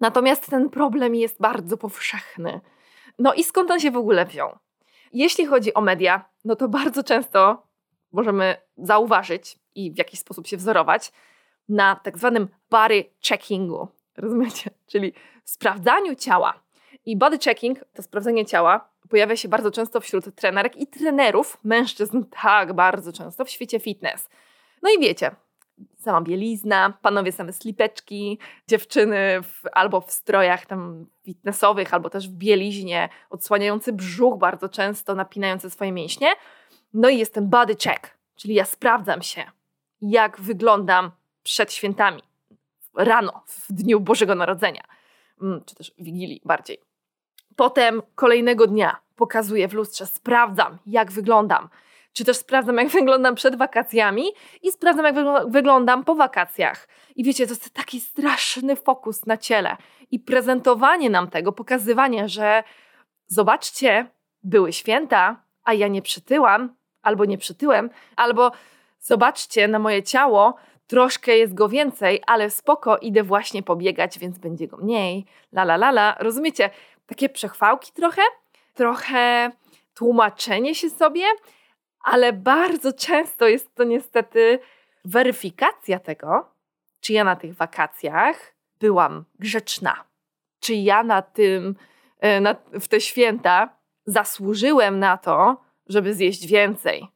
Natomiast 0.00 0.50
ten 0.50 0.70
problem 0.70 1.14
jest 1.14 1.40
bardzo 1.40 1.76
powszechny. 1.76 2.60
No 3.18 3.34
i 3.34 3.44
skąd 3.44 3.70
on 3.70 3.80
się 3.80 3.90
w 3.90 3.96
ogóle 3.96 4.26
wziął? 4.26 4.58
Jeśli 5.12 5.46
chodzi 5.46 5.74
o 5.74 5.80
media, 5.80 6.24
no 6.44 6.56
to 6.56 6.68
bardzo 6.68 7.04
często 7.04 7.66
możemy 8.12 8.56
zauważyć 8.76 9.58
i 9.74 9.92
w 9.92 9.98
jakiś 9.98 10.20
sposób 10.20 10.46
się 10.46 10.56
wzorować 10.56 11.12
na 11.68 11.96
tak 11.96 12.18
zwanym 12.18 12.48
body 12.70 13.04
checkingu. 13.28 13.88
Rozumiecie? 14.16 14.70
Czyli 14.86 15.12
sprawdzaniu 15.44 16.14
ciała. 16.14 16.64
I 17.06 17.16
body 17.16 17.38
checking, 17.38 17.78
to 17.94 18.02
sprawdzanie 18.02 18.46
ciała, 18.46 18.88
pojawia 19.10 19.36
się 19.36 19.48
bardzo 19.48 19.70
często 19.70 20.00
wśród 20.00 20.34
trenerek 20.34 20.76
i 20.76 20.86
trenerów, 20.86 21.58
mężczyzn 21.64 22.24
tak 22.42 22.72
bardzo 22.72 23.12
często 23.12 23.44
w 23.44 23.50
świecie 23.50 23.80
fitness. 23.80 24.28
No 24.82 24.90
i 24.90 25.00
wiecie, 25.00 25.30
sama 25.98 26.20
bielizna, 26.20 26.98
panowie 27.02 27.32
same 27.32 27.52
slipeczki, 27.52 28.38
dziewczyny 28.68 29.42
w, 29.42 29.62
albo 29.72 30.00
w 30.00 30.10
strojach 30.10 30.66
tam 30.66 31.06
fitnessowych, 31.24 31.94
albo 31.94 32.10
też 32.10 32.28
w 32.28 32.32
bieliźnie, 32.32 33.08
odsłaniający 33.30 33.92
brzuch 33.92 34.38
bardzo 34.38 34.68
często, 34.68 35.14
napinający 35.14 35.70
swoje 35.70 35.92
mięśnie. 35.92 36.28
No 36.94 37.08
i 37.08 37.18
jest 37.18 37.34
ten 37.34 37.48
body 37.48 37.76
check, 37.76 38.18
czyli 38.36 38.54
ja 38.54 38.64
sprawdzam 38.64 39.22
się, 39.22 39.44
jak 40.00 40.40
wyglądam 40.40 41.10
przed 41.44 41.72
świętami, 41.72 42.22
rano, 42.96 43.42
w 43.46 43.72
dniu 43.72 44.00
Bożego 44.00 44.34
Narodzenia, 44.34 44.82
mm, 45.42 45.64
czy 45.66 45.74
też 45.74 45.92
Wigilii 45.98 46.40
bardziej. 46.44 46.78
Potem 47.56 48.02
kolejnego 48.14 48.66
dnia 48.66 48.96
pokazuję 49.16 49.68
w 49.68 49.74
lustrze, 49.74 50.06
sprawdzam, 50.06 50.78
jak 50.86 51.12
wyglądam. 51.12 51.68
Czy 52.12 52.24
też 52.24 52.36
sprawdzam, 52.36 52.76
jak 52.76 52.88
wyglądam 53.00 53.34
przed 53.34 53.56
wakacjami 53.56 54.24
i 54.62 54.72
sprawdzam, 54.72 55.04
jak 55.04 55.14
wyglądam 55.48 56.04
po 56.04 56.14
wakacjach. 56.14 56.88
I 57.16 57.24
wiecie, 57.24 57.46
to 57.46 57.52
jest 57.52 57.70
taki 57.70 58.00
straszny 58.00 58.76
fokus 58.76 59.26
na 59.26 59.36
ciele 59.36 59.76
i 60.10 60.20
prezentowanie 60.20 61.10
nam 61.10 61.30
tego, 61.30 61.52
pokazywanie, 61.52 62.28
że 62.28 62.62
zobaczcie, 63.26 64.06
były 64.42 64.72
święta, 64.72 65.42
a 65.64 65.74
ja 65.74 65.88
nie 65.88 66.02
przytyłam, 66.02 66.74
albo 67.02 67.24
nie 67.24 67.38
przytyłem, 67.38 67.90
albo 68.16 68.52
zobaczcie 69.00 69.68
na 69.68 69.78
moje 69.78 70.02
ciało, 70.02 70.54
troszkę 70.86 71.36
jest 71.36 71.54
go 71.54 71.68
więcej, 71.68 72.22
ale 72.26 72.50
spoko, 72.50 72.98
idę 72.98 73.22
właśnie 73.22 73.62
pobiegać, 73.62 74.18
więc 74.18 74.38
będzie 74.38 74.68
go 74.68 74.76
mniej. 74.76 75.26
La 75.52 75.62
la 75.62 75.74
la 75.74 75.88
la. 75.88 76.16
Rozumiecie? 76.18 76.70
Takie 77.06 77.28
przechwałki 77.28 77.92
trochę, 77.92 78.22
trochę 78.74 79.50
tłumaczenie 79.94 80.74
się 80.74 80.90
sobie, 80.90 81.24
ale 82.00 82.32
bardzo 82.32 82.92
często 82.92 83.48
jest 83.48 83.74
to 83.74 83.84
niestety 83.84 84.58
weryfikacja 85.04 85.98
tego, 85.98 86.48
czy 87.00 87.12
ja 87.12 87.24
na 87.24 87.36
tych 87.36 87.54
wakacjach 87.54 88.54
byłam 88.80 89.24
grzeczna, 89.38 90.04
czy 90.60 90.74
ja 90.74 91.02
na 91.02 91.22
tym, 91.22 91.76
e, 92.20 92.40
na, 92.40 92.54
w 92.72 92.88
te 92.88 93.00
święta 93.00 93.68
zasłużyłem 94.06 94.98
na 94.98 95.16
to, 95.16 95.64
żeby 95.86 96.14
zjeść 96.14 96.46
więcej. 96.46 97.08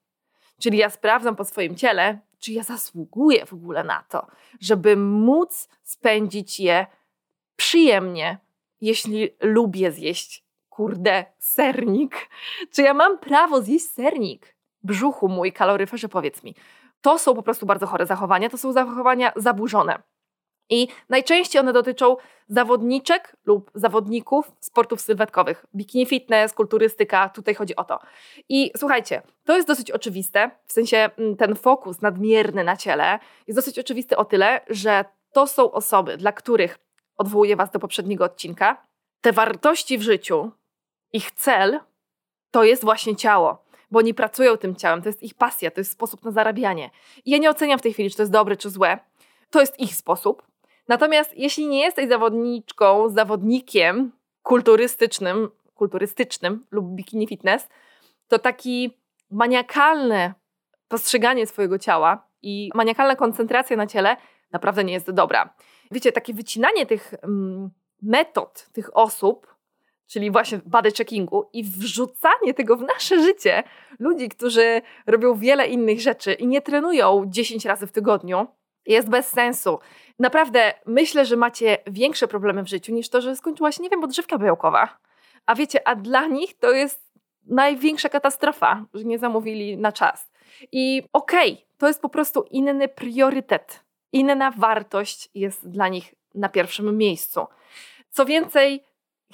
Czyli 0.61 0.79
ja 0.79 0.91
sprawdzam 0.91 1.37
po 1.37 1.45
swoim 1.45 1.77
ciele, 1.77 2.19
czy 2.39 2.53
ja 2.53 2.63
zasługuję 2.63 3.47
w 3.47 3.53
ogóle 3.53 3.85
na 3.85 4.05
to, 4.09 4.27
żeby 4.61 4.97
móc 4.97 5.69
spędzić 5.83 6.61
je 6.61 6.87
przyjemnie, 7.57 8.39
jeśli 8.81 9.31
lubię 9.41 9.93
zjeść, 9.93 10.45
kurde, 10.69 11.25
sernik. 11.39 12.29
Czy 12.73 12.83
ja 12.83 12.95
mam 12.95 13.19
prawo 13.19 13.63
zjeść 13.63 13.91
sernik? 13.91 14.57
Brzuchu 14.83 15.29
mój, 15.29 15.53
kaloryferze, 15.53 16.09
powiedz 16.09 16.43
mi. 16.43 16.55
To 17.01 17.19
są 17.19 17.35
po 17.35 17.43
prostu 17.43 17.67
bardzo 17.67 17.87
chore 17.87 18.07
zachowania, 18.07 18.51
to 18.51 18.59
są 18.59 18.73
zachowania 18.73 19.33
zaburzone. 19.37 20.03
I 20.71 20.89
najczęściej 21.09 21.61
one 21.61 21.73
dotyczą 21.73 22.17
zawodniczek 22.49 23.37
lub 23.45 23.71
zawodników 23.75 24.53
sportów 24.61 25.01
sylwetkowych. 25.01 25.67
Bikini 25.75 26.07
fitness, 26.07 26.53
kulturystyka, 26.53 27.29
tutaj 27.29 27.55
chodzi 27.55 27.77
o 27.77 27.85
to. 27.85 27.99
I 28.49 28.71
słuchajcie, 28.77 29.23
to 29.45 29.57
jest 29.57 29.69
dosyć 29.69 29.91
oczywiste, 29.91 30.51
w 30.67 30.73
sensie 30.73 31.11
mm, 31.19 31.37
ten 31.37 31.57
fokus 31.57 32.01
nadmierny 32.01 32.65
na 32.65 32.77
ciele 32.77 33.19
jest 33.47 33.59
dosyć 33.59 33.79
oczywisty 33.79 34.17
o 34.17 34.25
tyle, 34.25 34.61
że 34.69 35.05
to 35.33 35.47
są 35.47 35.73
osoby, 35.73 36.17
dla 36.17 36.33
których, 36.33 36.79
odwołuję 37.17 37.57
Was 37.57 37.71
do 37.71 37.79
poprzedniego 37.79 38.25
odcinka, 38.25 38.87
te 39.21 39.33
wartości 39.33 39.99
w 39.99 40.03
życiu, 40.03 40.51
ich 41.13 41.31
cel 41.31 41.81
to 42.51 42.65
jest 42.65 42.85
właśnie 42.85 43.17
ciało 43.17 43.69
bo 43.91 43.99
oni 43.99 44.15
pracują 44.15 44.57
tym 44.57 44.77
ciałem, 44.77 45.03
to 45.03 45.09
jest 45.09 45.23
ich 45.23 45.35
pasja, 45.35 45.71
to 45.71 45.81
jest 45.81 45.93
sposób 45.93 46.25
na 46.25 46.31
zarabianie. 46.31 46.91
I 47.25 47.31
ja 47.31 47.39
nie 47.39 47.51
oceniam 47.51 47.79
w 47.79 47.83
tej 47.83 47.93
chwili, 47.93 48.11
czy 48.11 48.17
to 48.17 48.23
jest 48.23 48.33
dobre, 48.33 48.57
czy 48.57 48.71
złe. 48.71 48.99
To 49.51 49.61
jest 49.61 49.81
ich 49.81 49.95
sposób. 49.95 50.43
Natomiast 50.89 51.37
jeśli 51.37 51.67
nie 51.67 51.81
jesteś 51.81 52.09
zawodniczką, 52.09 53.09
zawodnikiem 53.09 54.13
kulturystycznym, 54.43 55.51
kulturystycznym 55.75 56.67
lub 56.71 56.87
bikini 56.87 57.27
fitness, 57.27 57.69
to 58.29 58.39
taki 58.39 58.99
maniakalne 59.31 60.35
postrzeganie 60.89 61.47
swojego 61.47 61.79
ciała 61.79 62.29
i 62.43 62.71
maniakalna 62.75 63.17
koncentracja 63.17 63.77
na 63.77 63.87
ciele 63.87 64.17
naprawdę 64.53 64.85
nie 64.85 64.93
jest 64.93 65.11
dobra. 65.11 65.55
Wiecie, 65.91 66.13
takie 66.13 66.35
wycinanie 66.35 66.87
tych 66.87 67.15
mm, 67.23 67.71
metod 68.03 68.69
tych 68.73 68.97
osób, 68.97 69.55
czyli 70.07 70.31
właśnie 70.31 70.61
body 70.67 70.93
checkingu 70.93 71.51
i 71.53 71.65
wrzucanie 71.65 72.55
tego 72.55 72.77
w 72.77 72.83
nasze 72.83 73.23
życie 73.23 73.63
ludzi, 73.99 74.29
którzy 74.29 74.83
robią 75.07 75.35
wiele 75.35 75.67
innych 75.67 76.01
rzeczy 76.01 76.33
i 76.33 76.47
nie 76.47 76.63
trenują 76.63 77.25
10 77.27 77.65
razy 77.65 77.87
w 77.87 77.93
tygodniu, 77.93 78.47
jest 78.89 79.09
bez 79.09 79.29
sensu. 79.29 79.79
Naprawdę 80.19 80.75
myślę, 80.87 81.25
że 81.25 81.37
macie 81.37 81.79
większe 81.87 82.29
problemy 82.29 82.63
w 82.63 82.69
życiu 82.69 82.95
niż 82.95 83.09
to, 83.09 83.21
że 83.21 83.37
skończyła 83.37 83.73
się, 83.73 83.83
nie 83.83 83.91
wiem, 83.91 84.05
odżywka 84.05 84.39
białkowa. 84.39 84.99
A 85.47 85.55
wiecie, 85.55 85.89
a 85.89 85.95
dla 85.95 86.27
nich 86.27 86.59
to 86.59 86.73
jest 86.73 87.13
największa 87.47 88.09
katastrofa, 88.09 88.85
że 88.95 89.05
nie 89.05 89.19
zamówili 89.19 89.77
na 89.79 89.93
czas. 89.93 90.31
I 90.73 91.03
okej, 91.13 91.53
okay, 91.53 91.67
to 91.79 91.89
jest 91.89 92.03
po 92.03 92.09
prostu 92.09 92.45
inny 92.51 92.89
priorytet. 92.89 93.85
Inna 94.13 94.51
wartość 94.51 95.31
jest 95.35 95.69
dla 95.69 95.89
nich 95.89 96.15
na 96.35 96.49
pierwszym 96.49 96.99
miejscu. 96.99 97.47
Co 98.11 98.27
więcej, 98.27 98.85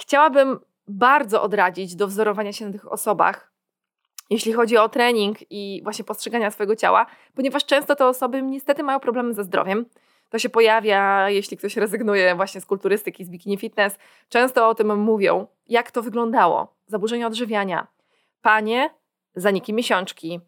chciałabym 0.00 0.60
bardzo 0.88 1.42
odradzić 1.42 1.96
do 1.96 2.06
wzorowania 2.06 2.52
się 2.52 2.66
na 2.66 2.72
tych 2.72 2.92
osobach, 2.92 3.53
jeśli 4.30 4.52
chodzi 4.52 4.76
o 4.76 4.88
trening 4.88 5.38
i 5.50 5.80
właśnie 5.84 6.04
postrzegania 6.04 6.50
swojego 6.50 6.76
ciała, 6.76 7.06
ponieważ 7.34 7.64
często 7.64 7.96
te 7.96 8.06
osoby 8.06 8.42
niestety 8.42 8.82
mają 8.82 9.00
problemy 9.00 9.34
ze 9.34 9.44
zdrowiem. 9.44 9.86
To 10.30 10.38
się 10.38 10.48
pojawia, 10.48 11.30
jeśli 11.30 11.56
ktoś 11.56 11.76
rezygnuje 11.76 12.34
właśnie 12.34 12.60
z 12.60 12.66
kulturystyki, 12.66 13.24
z 13.24 13.30
bikini 13.30 13.56
fitness. 13.56 13.98
Często 14.28 14.68
o 14.68 14.74
tym 14.74 14.98
mówią, 14.98 15.46
jak 15.66 15.90
to 15.90 16.02
wyglądało. 16.02 16.74
Zaburzenia 16.86 17.26
odżywiania, 17.26 17.86
panie, 18.42 18.90
zaniki 19.34 19.72
miesiączki, 19.74 20.40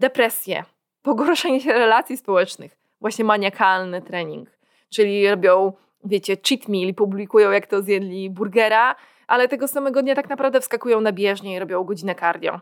depresje, 0.00 0.64
pogorszenie 1.02 1.60
się 1.60 1.72
relacji 1.72 2.16
społecznych, 2.16 2.76
właśnie 3.00 3.24
maniakalny 3.24 4.02
trening, 4.02 4.50
czyli 4.90 5.28
robią, 5.30 5.72
wiecie, 6.04 6.36
cheat 6.48 6.68
meal, 6.68 6.94
publikują 6.94 7.50
jak 7.50 7.66
to 7.66 7.82
zjedli 7.82 8.30
burgera, 8.30 8.96
ale 9.26 9.48
tego 9.48 9.68
samego 9.68 10.02
dnia 10.02 10.14
tak 10.14 10.28
naprawdę 10.28 10.60
wskakują 10.60 11.00
na 11.00 11.12
bieżnię 11.12 11.56
i 11.56 11.58
robią 11.58 11.84
godzinę 11.84 12.14
cardio. 12.14 12.60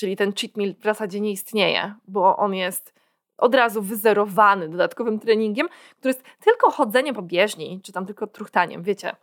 Czyli 0.00 0.16
ten 0.16 0.32
cheat 0.32 0.56
meal 0.56 0.74
w 0.80 0.84
zasadzie 0.84 1.20
nie 1.20 1.30
istnieje, 1.30 1.94
bo 2.08 2.36
on 2.36 2.54
jest 2.54 2.94
od 3.38 3.54
razu 3.54 3.82
wyzerowany 3.82 4.68
dodatkowym 4.68 5.18
treningiem, 5.18 5.68
który 5.98 6.14
jest 6.14 6.24
tylko 6.40 6.70
chodzeniem 6.70 7.14
po 7.14 7.22
bieżni, 7.22 7.80
czy 7.84 7.92
tam 7.92 8.06
tylko 8.06 8.26
truchtaniem, 8.26 8.82
wiecie. 8.82 9.16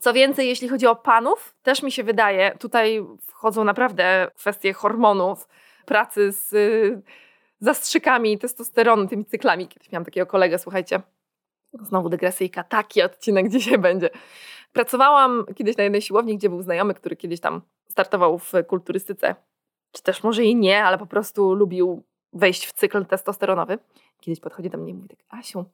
Co 0.00 0.12
więcej, 0.12 0.48
jeśli 0.48 0.68
chodzi 0.68 0.86
o 0.86 0.96
panów, 0.96 1.54
też 1.62 1.82
mi 1.82 1.92
się 1.92 2.04
wydaje, 2.04 2.56
tutaj 2.58 3.06
wchodzą 3.26 3.64
naprawdę 3.64 4.30
kwestie 4.36 4.72
hormonów, 4.72 5.48
pracy 5.86 6.32
z 6.32 6.52
y, 6.52 7.02
zastrzykami 7.60 8.38
testosteronu, 8.38 9.08
tymi 9.08 9.24
cyklami. 9.24 9.68
Kiedyś 9.68 9.92
miałam 9.92 10.04
takiego 10.04 10.26
kolegę, 10.26 10.58
słuchajcie, 10.58 11.00
znowu 11.80 12.08
dygresyjka, 12.08 12.64
taki 12.64 13.02
odcinek 13.02 13.48
dzisiaj 13.48 13.78
będzie. 13.78 14.10
Pracowałam 14.72 15.44
kiedyś 15.54 15.76
na 15.76 15.84
jednej 15.84 16.02
siłowni, 16.02 16.36
gdzie 16.36 16.48
był 16.48 16.62
znajomy, 16.62 16.94
który 16.94 17.16
kiedyś 17.16 17.40
tam 17.40 17.62
startował 17.88 18.38
w 18.38 18.52
kulturystyce, 18.66 19.34
czy 19.96 20.02
też 20.02 20.22
może 20.22 20.44
i 20.44 20.56
nie, 20.56 20.84
ale 20.84 20.98
po 20.98 21.06
prostu 21.06 21.54
lubił 21.54 22.02
wejść 22.32 22.66
w 22.66 22.72
cykl 22.72 23.06
testosteronowy. 23.06 23.78
Kiedyś 24.20 24.40
podchodzi 24.40 24.70
do 24.70 24.78
mnie 24.78 24.90
i 24.90 24.94
mówi 24.94 25.08
tak, 25.08 25.18
Asiu, 25.28 25.64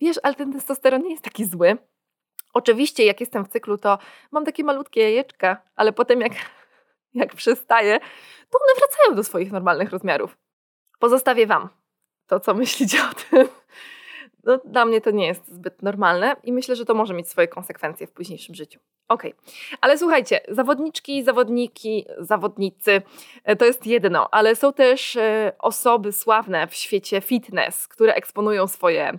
wiesz, 0.00 0.16
ale 0.22 0.34
ten 0.34 0.52
testosteron 0.52 1.02
nie 1.02 1.10
jest 1.10 1.24
taki 1.24 1.44
zły. 1.44 1.76
Oczywiście, 2.54 3.04
jak 3.04 3.20
jestem 3.20 3.44
w 3.44 3.48
cyklu, 3.48 3.78
to 3.78 3.98
mam 4.30 4.44
takie 4.44 4.64
malutkie 4.64 5.00
jajeczka, 5.00 5.62
ale 5.76 5.92
potem 5.92 6.20
jak, 6.20 6.32
jak 7.14 7.34
przestaję, 7.34 8.00
to 8.50 8.58
one 8.58 8.78
wracają 8.78 9.16
do 9.16 9.24
swoich 9.24 9.52
normalnych 9.52 9.90
rozmiarów. 9.90 10.36
Pozostawię 10.98 11.46
Wam 11.46 11.68
to, 12.26 12.40
co 12.40 12.54
myślicie 12.54 12.98
o 13.10 13.14
tym. 13.14 13.48
No, 14.46 14.58
dla 14.64 14.84
mnie 14.84 15.00
to 15.00 15.10
nie 15.10 15.26
jest 15.26 15.48
zbyt 15.48 15.82
normalne 15.82 16.36
i 16.44 16.52
myślę, 16.52 16.76
że 16.76 16.84
to 16.84 16.94
może 16.94 17.14
mieć 17.14 17.28
swoje 17.28 17.48
konsekwencje 17.48 18.06
w 18.06 18.12
późniejszym 18.12 18.54
życiu. 18.54 18.80
Okej, 19.08 19.32
okay. 19.32 19.78
ale 19.80 19.98
słuchajcie, 19.98 20.40
zawodniczki, 20.48 21.24
zawodniki, 21.24 22.06
zawodnicy 22.18 23.02
e, 23.44 23.56
to 23.56 23.64
jest 23.64 23.86
jedno, 23.86 24.28
ale 24.30 24.56
są 24.56 24.72
też 24.72 25.16
e, 25.16 25.52
osoby 25.58 26.12
sławne 26.12 26.66
w 26.66 26.74
świecie 26.74 27.20
fitness, 27.20 27.88
które 27.88 28.14
eksponują 28.14 28.66
swoje 28.66 29.18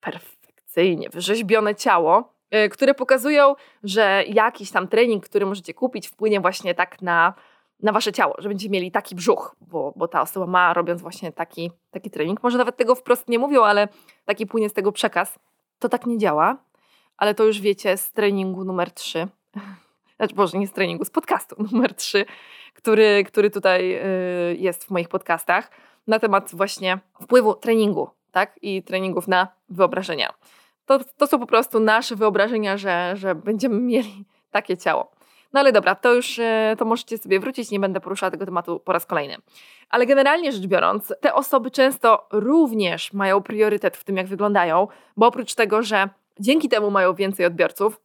perfekcyjnie 0.00 1.08
wyrzeźbione 1.10 1.74
ciało, 1.74 2.34
e, 2.50 2.68
które 2.68 2.94
pokazują, 2.94 3.54
że 3.84 4.24
jakiś 4.28 4.70
tam 4.70 4.88
trening, 4.88 5.24
który 5.24 5.46
możecie 5.46 5.74
kupić, 5.74 6.08
wpłynie 6.08 6.40
właśnie 6.40 6.74
tak 6.74 7.02
na 7.02 7.34
na 7.82 7.92
wasze 7.92 8.12
ciało, 8.12 8.34
że 8.38 8.48
będziecie 8.48 8.70
mieli 8.70 8.90
taki 8.90 9.14
brzuch, 9.14 9.56
bo, 9.60 9.92
bo 9.96 10.08
ta 10.08 10.22
osoba 10.22 10.46
ma, 10.46 10.74
robiąc 10.74 11.02
właśnie 11.02 11.32
taki, 11.32 11.70
taki 11.90 12.10
trening. 12.10 12.42
Może 12.42 12.58
nawet 12.58 12.76
tego 12.76 12.94
wprost 12.94 13.28
nie 13.28 13.38
mówią, 13.38 13.62
ale 13.62 13.88
taki 14.24 14.46
płynie 14.46 14.68
z 14.68 14.72
tego 14.72 14.92
przekaz. 14.92 15.38
To 15.78 15.88
tak 15.88 16.06
nie 16.06 16.18
działa, 16.18 16.56
ale 17.16 17.34
to 17.34 17.44
już 17.44 17.60
wiecie 17.60 17.96
z 17.96 18.12
treningu 18.12 18.64
numer 18.64 18.90
3. 18.90 19.28
Znaczy, 20.16 20.34
Boże, 20.34 20.58
nie 20.58 20.66
z 20.66 20.72
treningu, 20.72 21.04
z 21.04 21.10
podcastu 21.10 21.56
numer 21.72 21.94
3, 21.94 22.24
który, 22.74 23.24
który 23.24 23.50
tutaj 23.50 23.94
y, 23.94 24.56
jest 24.58 24.84
w 24.84 24.90
moich 24.90 25.08
podcastach 25.08 25.70
na 26.06 26.18
temat 26.18 26.50
właśnie 26.54 26.98
wpływu 27.22 27.54
treningu, 27.54 28.10
tak? 28.32 28.58
I 28.62 28.82
treningów 28.82 29.28
na 29.28 29.48
wyobrażenia. 29.68 30.32
To, 30.86 30.98
to 31.16 31.26
są 31.26 31.38
po 31.38 31.46
prostu 31.46 31.80
nasze 31.80 32.16
wyobrażenia, 32.16 32.76
że, 32.76 33.12
że 33.16 33.34
będziemy 33.34 33.80
mieli 33.80 34.24
takie 34.50 34.76
ciało. 34.76 35.10
No 35.52 35.60
ale 35.60 35.72
dobra, 35.72 35.94
to 35.94 36.14
już 36.14 36.38
e, 36.38 36.76
to 36.78 36.84
możecie 36.84 37.18
sobie 37.18 37.40
wrócić, 37.40 37.70
nie 37.70 37.80
będę 37.80 38.00
poruszała 38.00 38.30
tego 38.30 38.44
tematu 38.44 38.80
po 38.80 38.92
raz 38.92 39.06
kolejny. 39.06 39.36
Ale 39.90 40.06
generalnie 40.06 40.52
rzecz 40.52 40.66
biorąc, 40.66 41.14
te 41.20 41.34
osoby 41.34 41.70
często 41.70 42.26
również 42.32 43.12
mają 43.12 43.42
priorytet 43.42 43.96
w 43.96 44.04
tym, 44.04 44.16
jak 44.16 44.26
wyglądają, 44.26 44.88
bo 45.16 45.26
oprócz 45.26 45.54
tego, 45.54 45.82
że 45.82 46.08
dzięki 46.40 46.68
temu 46.68 46.90
mają 46.90 47.14
więcej 47.14 47.46
odbiorców, 47.46 48.00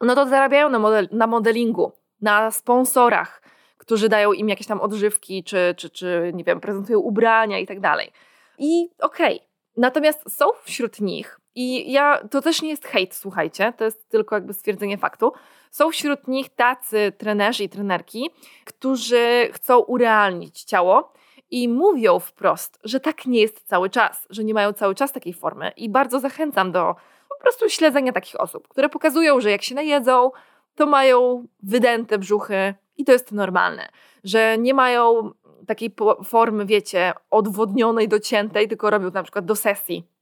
no 0.00 0.14
to 0.14 0.26
zarabiają 0.26 0.68
na, 0.68 0.78
model, 0.78 1.08
na 1.12 1.26
modelingu, 1.26 1.92
na 2.20 2.50
sponsorach, 2.50 3.42
którzy 3.78 4.08
dają 4.08 4.32
im 4.32 4.48
jakieś 4.48 4.66
tam 4.66 4.80
odżywki, 4.80 5.44
czy, 5.44 5.74
czy, 5.76 5.90
czy 5.90 6.30
nie 6.34 6.44
wiem, 6.44 6.60
prezentują 6.60 6.98
ubrania 6.98 7.58
i 7.58 7.66
tak 7.66 7.80
dalej. 7.80 8.12
I 8.58 8.90
okej. 9.00 9.36
Okay. 9.36 9.48
Natomiast 9.76 10.36
są 10.36 10.46
wśród 10.64 11.00
nich 11.00 11.40
i 11.54 11.92
ja, 11.92 12.22
to 12.30 12.42
też 12.42 12.62
nie 12.62 12.70
jest 12.70 12.86
hejt, 12.86 13.14
słuchajcie, 13.14 13.72
to 13.76 13.84
jest 13.84 14.08
tylko 14.08 14.36
jakby 14.36 14.52
stwierdzenie 14.52 14.98
faktu. 14.98 15.32
Są 15.72 15.90
wśród 15.90 16.28
nich 16.28 16.48
tacy 16.48 17.12
trenerzy 17.18 17.64
i 17.64 17.68
trenerki, 17.68 18.30
którzy 18.64 19.48
chcą 19.52 19.78
urealnić 19.78 20.64
ciało 20.64 21.12
i 21.50 21.68
mówią 21.68 22.18
wprost, 22.18 22.78
że 22.84 23.00
tak 23.00 23.26
nie 23.26 23.40
jest 23.40 23.68
cały 23.68 23.90
czas, 23.90 24.26
że 24.30 24.44
nie 24.44 24.54
mają 24.54 24.72
cały 24.72 24.94
czas 24.94 25.12
takiej 25.12 25.32
formy. 25.34 25.72
I 25.76 25.88
bardzo 25.88 26.20
zachęcam 26.20 26.72
do 26.72 26.94
po 27.28 27.36
prostu 27.40 27.68
śledzenia 27.68 28.12
takich 28.12 28.40
osób, 28.40 28.68
które 28.68 28.88
pokazują, 28.88 29.40
że 29.40 29.50
jak 29.50 29.62
się 29.62 29.74
najedzą, 29.74 30.30
to 30.74 30.86
mają 30.86 31.46
wydęte 31.62 32.18
brzuchy 32.18 32.74
i 32.96 33.04
to 33.04 33.12
jest 33.12 33.32
normalne, 33.32 33.88
że 34.24 34.58
nie 34.58 34.74
mają 34.74 35.30
takiej 35.66 35.94
formy, 36.24 36.66
wiecie, 36.66 37.12
odwodnionej, 37.30 38.08
dociętej, 38.08 38.68
tylko 38.68 38.90
robią 38.90 39.10
na 39.10 39.22
przykład 39.22 39.44
do 39.44 39.56
sesji 39.56 40.12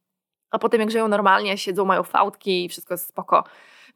a 0.51 0.59
potem 0.59 0.81
jak 0.81 0.91
żyją 0.91 1.09
normalnie, 1.09 1.59
siedzą, 1.59 1.85
mają 1.85 2.03
fałdki 2.03 2.65
i 2.65 2.69
wszystko 2.69 2.95
jest 2.95 3.09
spoko. 3.09 3.45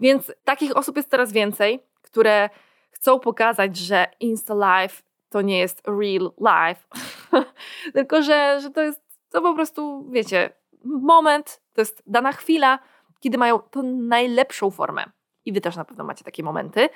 Więc 0.00 0.32
takich 0.44 0.76
osób 0.76 0.96
jest 0.96 1.10
coraz 1.10 1.32
więcej, 1.32 1.80
które 2.02 2.50
chcą 2.90 3.20
pokazać, 3.20 3.76
że 3.76 4.06
Insta 4.20 4.54
Life 4.54 5.02
to 5.28 5.42
nie 5.42 5.58
jest 5.58 5.82
real 5.86 6.32
life, 6.40 6.86
tylko 7.94 8.22
że, 8.22 8.60
że 8.60 8.70
to 8.70 8.82
jest 8.82 9.04
to 9.30 9.42
po 9.42 9.54
prostu, 9.54 10.10
wiecie, 10.10 10.50
moment, 10.84 11.60
to 11.72 11.80
jest 11.80 12.02
dana 12.06 12.32
chwila, 12.32 12.78
kiedy 13.20 13.38
mają 13.38 13.58
tą 13.58 13.82
najlepszą 13.82 14.70
formę. 14.70 15.04
I 15.44 15.52
wy 15.52 15.60
też 15.60 15.76
na 15.76 15.84
pewno 15.84 16.04
macie 16.04 16.24
takie 16.24 16.42
momenty. 16.42 16.88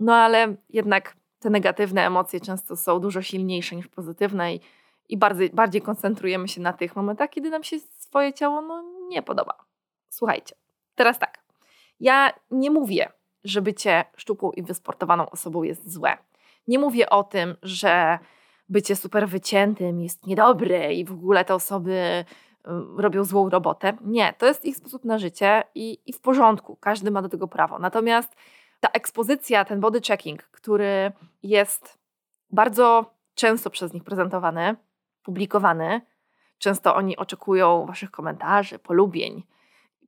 No 0.00 0.14
ale 0.14 0.54
jednak 0.68 1.16
te 1.38 1.50
negatywne 1.50 2.06
emocje 2.06 2.40
często 2.40 2.76
są 2.76 3.00
dużo 3.00 3.22
silniejsze 3.22 3.76
niż 3.76 3.88
pozytywne 3.88 4.54
i, 4.54 4.60
i 5.08 5.16
bardziej, 5.16 5.50
bardziej 5.50 5.82
koncentrujemy 5.82 6.48
się 6.48 6.60
na 6.60 6.72
tych 6.72 6.96
momentach, 6.96 7.30
kiedy 7.30 7.50
nam 7.50 7.64
się 7.64 7.76
swoje 7.98 8.32
ciało 8.32 8.62
no, 8.62 8.84
nie 9.08 9.22
podoba. 9.22 9.64
Słuchajcie, 10.08 10.54
teraz 10.94 11.18
tak. 11.18 11.45
Ja 12.00 12.32
nie 12.50 12.70
mówię, 12.70 13.08
że 13.44 13.62
bycie 13.62 14.04
szczupłą 14.16 14.50
i 14.50 14.62
wysportowaną 14.62 15.30
osobą 15.30 15.62
jest 15.62 15.92
złe. 15.92 16.18
Nie 16.68 16.78
mówię 16.78 17.10
o 17.10 17.24
tym, 17.24 17.56
że 17.62 18.18
bycie 18.68 18.96
super 18.96 19.28
wyciętym 19.28 20.00
jest 20.00 20.26
niedobre 20.26 20.94
i 20.94 21.04
w 21.04 21.12
ogóle 21.12 21.44
te 21.44 21.54
osoby 21.54 22.24
robią 22.96 23.24
złą 23.24 23.50
robotę. 23.50 23.96
Nie, 24.00 24.34
to 24.38 24.46
jest 24.46 24.64
ich 24.64 24.76
sposób 24.76 25.04
na 25.04 25.18
życie 25.18 25.62
i, 25.74 25.98
i 26.06 26.12
w 26.12 26.20
porządku, 26.20 26.76
każdy 26.80 27.10
ma 27.10 27.22
do 27.22 27.28
tego 27.28 27.48
prawo. 27.48 27.78
Natomiast 27.78 28.36
ta 28.80 28.88
ekspozycja, 28.88 29.64
ten 29.64 29.80
body 29.80 30.00
checking, 30.00 30.42
który 30.42 31.12
jest 31.42 31.98
bardzo 32.50 33.14
często 33.34 33.70
przez 33.70 33.92
nich 33.92 34.04
prezentowany, 34.04 34.76
publikowany, 35.22 36.00
Często 36.58 36.94
oni 36.94 37.16
oczekują 37.16 37.86
waszych 37.86 38.10
komentarzy, 38.10 38.78
polubień. 38.78 39.42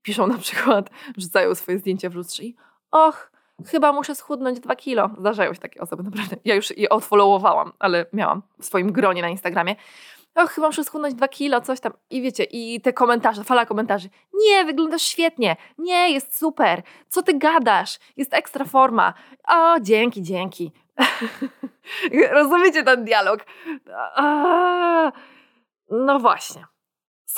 Piszą 0.02 0.26
na 0.26 0.38
przykład, 0.38 0.90
rzucają 1.16 1.54
swoje 1.54 1.78
zdjęcia 1.78 2.10
w 2.10 2.14
lustrze 2.14 2.42
i 2.42 2.56
och, 2.90 3.32
chyba 3.66 3.92
muszę 3.92 4.14
schudnąć 4.14 4.60
dwa 4.60 4.76
kilo. 4.76 5.10
Zdarzają 5.18 5.54
się 5.54 5.60
takie 5.60 5.80
osoby, 5.80 6.02
naprawdę. 6.02 6.36
Ja 6.44 6.54
już 6.54 6.76
je 6.76 6.88
odfollowowałam, 6.88 7.72
ale 7.78 8.06
miałam 8.12 8.42
w 8.60 8.64
swoim 8.64 8.92
gronie 8.92 9.22
na 9.22 9.28
Instagramie. 9.28 9.76
Och, 10.34 10.50
chyba 10.50 10.66
muszę 10.66 10.84
schudnąć 10.84 11.14
dwa 11.14 11.28
kilo, 11.28 11.60
coś 11.60 11.80
tam. 11.80 11.92
I 12.10 12.22
wiecie, 12.22 12.44
i 12.44 12.80
te 12.80 12.92
komentarze, 12.92 13.44
fala 13.44 13.66
komentarzy. 13.66 14.08
Nie, 14.34 14.64
wyglądasz 14.64 15.02
świetnie. 15.02 15.56
Nie, 15.78 16.10
jest 16.10 16.38
super. 16.38 16.82
Co 17.08 17.22
ty 17.22 17.38
gadasz? 17.38 17.98
Jest 18.16 18.34
ekstra 18.34 18.64
forma. 18.64 19.14
O, 19.48 19.80
dzięki, 19.80 20.22
dzięki. 20.22 20.72
Rozumiecie 22.32 22.82
ten 22.82 23.04
dialog? 23.04 23.40
A, 24.14 25.12
no 25.90 26.18
właśnie. 26.18 26.66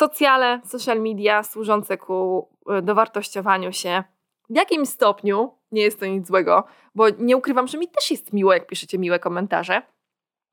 Socjale, 0.01 0.61
social 0.65 1.01
media 1.01 1.43
służące 1.43 1.99
ku 1.99 2.49
e, 2.69 2.83
dowartościowaniu 2.83 3.73
się 3.73 4.05
w 4.51 4.57
jakimś 4.57 4.89
stopniu 4.89 5.55
nie 5.73 5.83
jest 5.83 6.01
to 6.01 6.07
nic 6.07 6.27
złego, 6.27 6.65
bo 6.95 7.11
nie 7.19 7.37
ukrywam, 7.37 7.69
że 7.69 7.79
mi 7.79 7.89
też 7.89 8.11
jest 8.11 8.33
miło, 8.33 8.53
jak 8.53 8.67
piszecie 8.67 8.99
miłe 8.99 9.19
komentarze. 9.19 9.83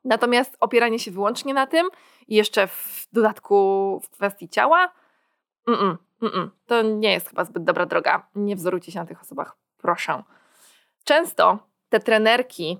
Natomiast 0.03 0.57
opieranie 0.59 0.99
się 0.99 1.11
wyłącznie 1.11 1.53
na 1.53 1.67
tym 1.67 1.87
i 2.27 2.35
jeszcze 2.35 2.67
w 2.67 3.07
dodatku 3.11 3.99
w 4.03 4.09
kwestii 4.09 4.49
ciała, 4.49 4.93
mm 5.67 5.79
-mm, 5.79 5.97
mm 6.21 6.51
to 6.65 6.81
nie 6.81 7.11
jest 7.11 7.29
chyba 7.29 7.43
zbyt 7.43 7.63
dobra 7.63 7.85
droga. 7.85 8.27
Nie 8.35 8.55
wzorujcie 8.55 8.91
się 8.91 8.99
na 8.99 9.05
tych 9.05 9.21
osobach, 9.21 9.57
proszę. 9.77 10.23
Często 11.03 11.59
te 11.89 11.99
trenerki, 11.99 12.79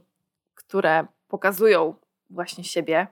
które 0.56 1.08
pokazują 1.28 1.96
właśnie 2.30 2.64
siebie, 2.64 3.08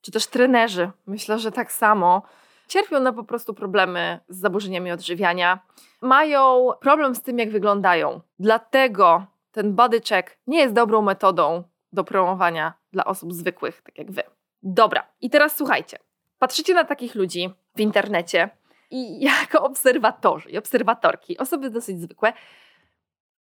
czy 0.00 0.12
też 0.12 0.26
trenerzy, 0.26 0.90
myślę, 1.06 1.38
że 1.38 1.52
tak 1.52 1.72
samo, 1.72 2.22
cierpią 2.72 3.00
na 3.00 3.12
po 3.12 3.24
prostu 3.24 3.54
problemy 3.54 4.20
z 4.28 4.40
zaburzeniami 4.40 4.92
odżywiania, 4.92 5.58
mają 6.00 6.70
problem 6.80 7.14
z 7.14 7.22
tym, 7.22 7.38
jak 7.38 7.50
wyglądają. 7.50 8.20
Dlatego 8.38 9.26
ten 9.50 9.74
body 9.74 10.00
check 10.00 10.36
nie 10.46 10.58
jest 10.58 10.74
dobrą 10.74 11.02
metodą 11.02 11.62
do 11.92 12.04
promowania 12.04 12.72
dla 12.92 13.04
osób 13.04 13.32
zwykłych, 13.32 13.82
tak 13.82 13.98
jak 13.98 14.10
wy. 14.10 14.22
Dobra, 14.62 15.06
i 15.20 15.30
teraz 15.30 15.56
słuchajcie. 15.56 15.98
Patrzycie 16.38 16.74
na 16.74 16.84
takich 16.84 17.14
ludzi 17.14 17.50
w 17.76 17.80
internecie 17.80 18.50
i 18.90 19.20
jako 19.24 19.62
obserwatorzy 19.62 20.50
i 20.50 20.58
obserwatorki, 20.58 21.38
osoby 21.38 21.70
dosyć 21.70 22.00
zwykłe, 22.00 22.32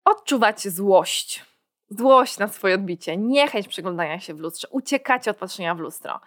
odczuwacie 0.06 0.72
złość. 0.72 1.46
Złość 1.90 2.38
na 2.38 2.48
swoje 2.48 2.76
odbicie, 2.76 3.18
niechęć 3.18 3.68
przeglądania 3.68 4.20
się 4.20 4.34
w 4.34 4.40
lustrze, 4.40 4.68
uciekacie 4.72 5.32
od 5.32 5.38
patrzenia 5.38 5.76
w 5.76 5.80
lustro. 5.80 6.20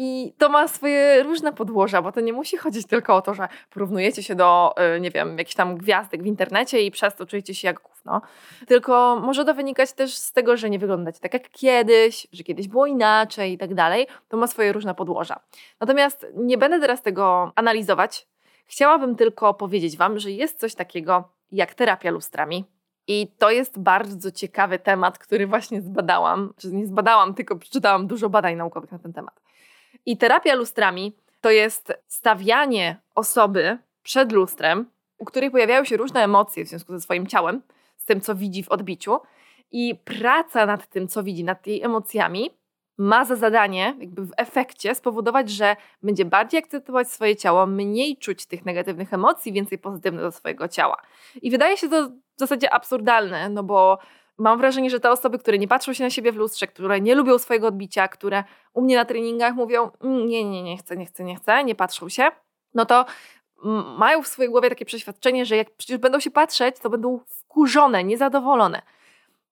I 0.00 0.32
to 0.38 0.48
ma 0.48 0.68
swoje 0.68 1.22
różne 1.22 1.52
podłoża, 1.52 2.02
bo 2.02 2.12
to 2.12 2.20
nie 2.20 2.32
musi 2.32 2.56
chodzić 2.56 2.86
tylko 2.86 3.16
o 3.16 3.22
to, 3.22 3.34
że 3.34 3.48
porównujecie 3.70 4.22
się 4.22 4.34
do, 4.34 4.74
y, 4.96 5.00
nie 5.00 5.10
wiem, 5.10 5.38
jakichś 5.38 5.54
tam 5.54 5.76
gwiazdek 5.76 6.22
w 6.22 6.26
internecie 6.26 6.82
i 6.82 6.90
przez 6.90 7.14
to 7.14 7.26
czujecie 7.26 7.54
się 7.54 7.68
jak 7.68 7.80
gówno. 7.80 8.20
Tylko 8.66 9.20
może 9.22 9.44
to 9.44 9.54
wynikać 9.54 9.92
też 9.92 10.14
z 10.14 10.32
tego, 10.32 10.56
że 10.56 10.70
nie 10.70 10.78
wyglądacie 10.78 11.20
tak 11.20 11.34
jak 11.34 11.50
kiedyś, 11.50 12.26
że 12.32 12.44
kiedyś 12.44 12.68
było 12.68 12.86
inaczej 12.86 13.52
i 13.52 13.58
tak 13.58 13.74
dalej. 13.74 14.06
To 14.28 14.36
ma 14.36 14.46
swoje 14.46 14.72
różne 14.72 14.94
podłoża. 14.94 15.40
Natomiast 15.80 16.26
nie 16.34 16.58
będę 16.58 16.80
teraz 16.80 17.02
tego 17.02 17.52
analizować. 17.54 18.26
Chciałabym 18.66 19.16
tylko 19.16 19.54
powiedzieć 19.54 19.96
Wam, 19.96 20.18
że 20.18 20.30
jest 20.30 20.60
coś 20.60 20.74
takiego 20.74 21.28
jak 21.52 21.74
terapia 21.74 22.10
lustrami. 22.10 22.64
I 23.06 23.28
to 23.38 23.50
jest 23.50 23.78
bardzo 23.78 24.30
ciekawy 24.30 24.78
temat, 24.78 25.18
który 25.18 25.46
właśnie 25.46 25.82
zbadałam. 25.82 26.54
Czy 26.56 26.72
nie 26.72 26.86
zbadałam, 26.86 27.34
tylko 27.34 27.56
przeczytałam 27.56 28.06
dużo 28.06 28.28
badań 28.28 28.56
naukowych 28.56 28.92
na 28.92 28.98
ten 28.98 29.12
temat. 29.12 29.47
I 30.08 30.16
terapia 30.16 30.54
lustrami 30.54 31.12
to 31.40 31.50
jest 31.50 31.92
stawianie 32.06 33.00
osoby 33.14 33.78
przed 34.02 34.32
lustrem, 34.32 34.90
u 35.18 35.24
której 35.24 35.50
pojawiają 35.50 35.84
się 35.84 35.96
różne 35.96 36.24
emocje 36.24 36.64
w 36.64 36.68
związku 36.68 36.92
ze 36.92 37.00
swoim 37.00 37.26
ciałem, 37.26 37.62
z 37.96 38.04
tym, 38.04 38.20
co 38.20 38.34
widzi 38.34 38.62
w 38.62 38.68
odbiciu. 38.68 39.20
I 39.72 39.94
praca 40.04 40.66
nad 40.66 40.86
tym, 40.86 41.08
co 41.08 41.22
widzi, 41.22 41.44
nad 41.44 41.66
jej 41.66 41.82
emocjami, 41.82 42.50
ma 42.98 43.24
za 43.24 43.36
zadanie, 43.36 43.94
jakby 44.00 44.22
w 44.22 44.30
efekcie, 44.36 44.94
spowodować, 44.94 45.50
że 45.50 45.76
będzie 46.02 46.24
bardziej 46.24 46.60
akceptować 46.60 47.10
swoje 47.10 47.36
ciało, 47.36 47.66
mniej 47.66 48.16
czuć 48.16 48.46
tych 48.46 48.64
negatywnych 48.64 49.14
emocji, 49.14 49.52
więcej 49.52 49.78
pozytywnych 49.78 50.22
do 50.22 50.32
swojego 50.32 50.68
ciała. 50.68 50.96
I 51.42 51.50
wydaje 51.50 51.76
się 51.76 51.88
to 51.88 52.08
w 52.08 52.38
zasadzie 52.38 52.74
absurdalne, 52.74 53.48
no 53.48 53.62
bo 53.62 53.98
mam 54.38 54.58
wrażenie, 54.58 54.90
że 54.90 55.00
te 55.00 55.10
osoby, 55.10 55.38
które 55.38 55.58
nie 55.58 55.68
patrzą 55.68 55.92
się 55.92 56.04
na 56.04 56.10
siebie 56.10 56.32
w 56.32 56.36
lustrze, 56.36 56.66
które 56.66 57.00
nie 57.00 57.14
lubią 57.14 57.38
swojego 57.38 57.66
odbicia, 57.66 58.08
które 58.08 58.44
u 58.72 58.82
mnie 58.82 58.96
na 58.96 59.04
treningach 59.04 59.54
mówią 59.54 59.90
mm, 60.00 60.26
nie, 60.26 60.44
nie, 60.44 60.62
nie 60.62 60.76
chcę, 60.76 60.96
nie 60.96 61.06
chcę, 61.06 61.24
nie 61.24 61.36
chcę, 61.36 61.64
nie 61.64 61.74
patrzą 61.74 62.08
się, 62.08 62.30
no 62.74 62.86
to 62.86 63.04
mają 63.98 64.22
w 64.22 64.26
swojej 64.26 64.50
głowie 64.50 64.68
takie 64.68 64.84
przeświadczenie, 64.84 65.46
że 65.46 65.56
jak 65.56 65.70
przecież 65.70 65.98
będą 65.98 66.20
się 66.20 66.30
patrzeć, 66.30 66.78
to 66.78 66.90
będą 66.90 67.20
wkurzone, 67.26 68.04
niezadowolone. 68.04 68.82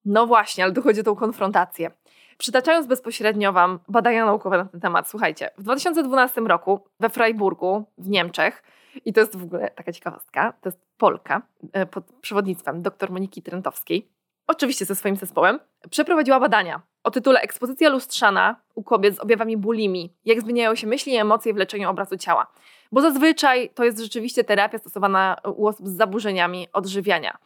No 0.05 0.27
właśnie, 0.27 0.63
ale 0.63 0.73
dochodzi 0.73 1.01
o 1.01 1.03
tą 1.03 1.15
konfrontację. 1.15 1.91
Przytaczając 2.37 2.87
bezpośrednio 2.87 3.53
Wam 3.53 3.79
badania 3.87 4.25
naukowe 4.25 4.57
na 4.57 4.65
ten 4.65 4.81
temat, 4.81 5.09
słuchajcie, 5.09 5.49
w 5.57 5.63
2012 5.63 6.41
roku 6.41 6.79
we 6.99 7.09
Freiburgu 7.09 7.83
w 7.97 8.09
Niemczech, 8.09 8.63
i 9.05 9.13
to 9.13 9.19
jest 9.19 9.35
w 9.35 9.43
ogóle 9.43 9.71
taka 9.71 9.91
ciekawostka, 9.91 10.53
to 10.61 10.69
jest 10.69 10.79
Polka 10.97 11.41
e, 11.73 11.85
pod 11.85 12.05
przewodnictwem 12.21 12.81
dr 12.81 13.11
Moniki 13.11 13.41
Trentowskiej, 13.41 14.09
oczywiście 14.47 14.85
ze 14.85 14.95
swoim 14.95 15.15
zespołem, 15.15 15.59
przeprowadziła 15.89 16.39
badania 16.39 16.81
o 17.03 17.11
tytule 17.11 17.41
Ekspozycja 17.41 17.89
lustrzana 17.89 18.55
u 18.75 18.83
kobiet 18.83 19.15
z 19.15 19.19
objawami 19.19 19.57
bulimi. 19.57 20.13
Jak 20.25 20.41
zmieniają 20.41 20.75
się 20.75 20.87
myśli 20.87 21.13
i 21.13 21.15
emocje 21.15 21.53
w 21.53 21.57
leczeniu 21.57 21.89
obrazu 21.89 22.17
ciała. 22.17 22.47
Bo 22.91 23.01
zazwyczaj 23.01 23.69
to 23.69 23.83
jest 23.83 23.99
rzeczywiście 23.99 24.43
terapia 24.43 24.77
stosowana 24.77 25.37
u 25.55 25.67
osób 25.67 25.87
z 25.87 25.97
zaburzeniami 25.97 26.67
odżywiania. 26.73 27.37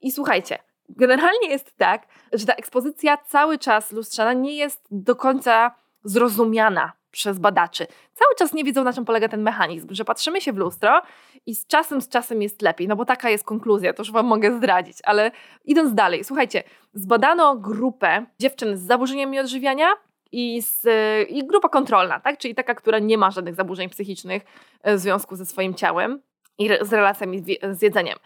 I 0.00 0.12
słuchajcie, 0.12 0.58
generalnie 0.88 1.48
jest 1.48 1.76
tak, 1.76 2.06
że 2.32 2.46
ta 2.46 2.54
ekspozycja 2.54 3.16
cały 3.16 3.58
czas 3.58 3.92
lustrzana 3.92 4.32
nie 4.32 4.56
jest 4.56 4.86
do 4.90 5.16
końca 5.16 5.74
zrozumiana 6.04 6.92
przez 7.10 7.38
badaczy. 7.38 7.86
Cały 8.14 8.34
czas 8.38 8.52
nie 8.52 8.64
wiedzą, 8.64 8.84
na 8.84 8.92
czym 8.92 9.04
polega 9.04 9.28
ten 9.28 9.42
mechanizm, 9.42 9.88
że 9.90 10.04
patrzymy 10.04 10.40
się 10.40 10.52
w 10.52 10.56
lustro 10.56 11.02
i 11.46 11.54
z 11.54 11.66
czasem, 11.66 12.00
z 12.00 12.08
czasem 12.08 12.42
jest 12.42 12.62
lepiej, 12.62 12.88
no 12.88 12.96
bo 12.96 13.04
taka 13.04 13.30
jest 13.30 13.44
konkluzja, 13.44 13.92
to 13.92 14.02
już 14.02 14.12
Wam 14.12 14.26
mogę 14.26 14.56
zdradzić, 14.56 14.98
ale 15.04 15.30
idąc 15.64 15.94
dalej, 15.94 16.24
słuchajcie, 16.24 16.62
zbadano 16.94 17.56
grupę 17.56 18.26
dziewczyn 18.40 18.76
z 18.76 18.80
zaburzeniami 18.80 19.40
odżywiania 19.40 19.88
i, 20.32 20.62
z, 20.62 20.86
i 21.30 21.46
grupa 21.46 21.68
kontrolna, 21.68 22.20
tak? 22.20 22.38
czyli 22.38 22.54
taka, 22.54 22.74
która 22.74 22.98
nie 22.98 23.18
ma 23.18 23.30
żadnych 23.30 23.54
zaburzeń 23.54 23.88
psychicznych 23.88 24.42
e, 24.82 24.96
w 24.96 24.98
związku 24.98 25.36
ze 25.36 25.46
swoim 25.46 25.74
ciałem 25.74 26.22
i 26.58 26.68
z 26.80 26.92
relacjami 26.92 27.42
z 27.72 27.82
jedzeniem. 27.82 28.18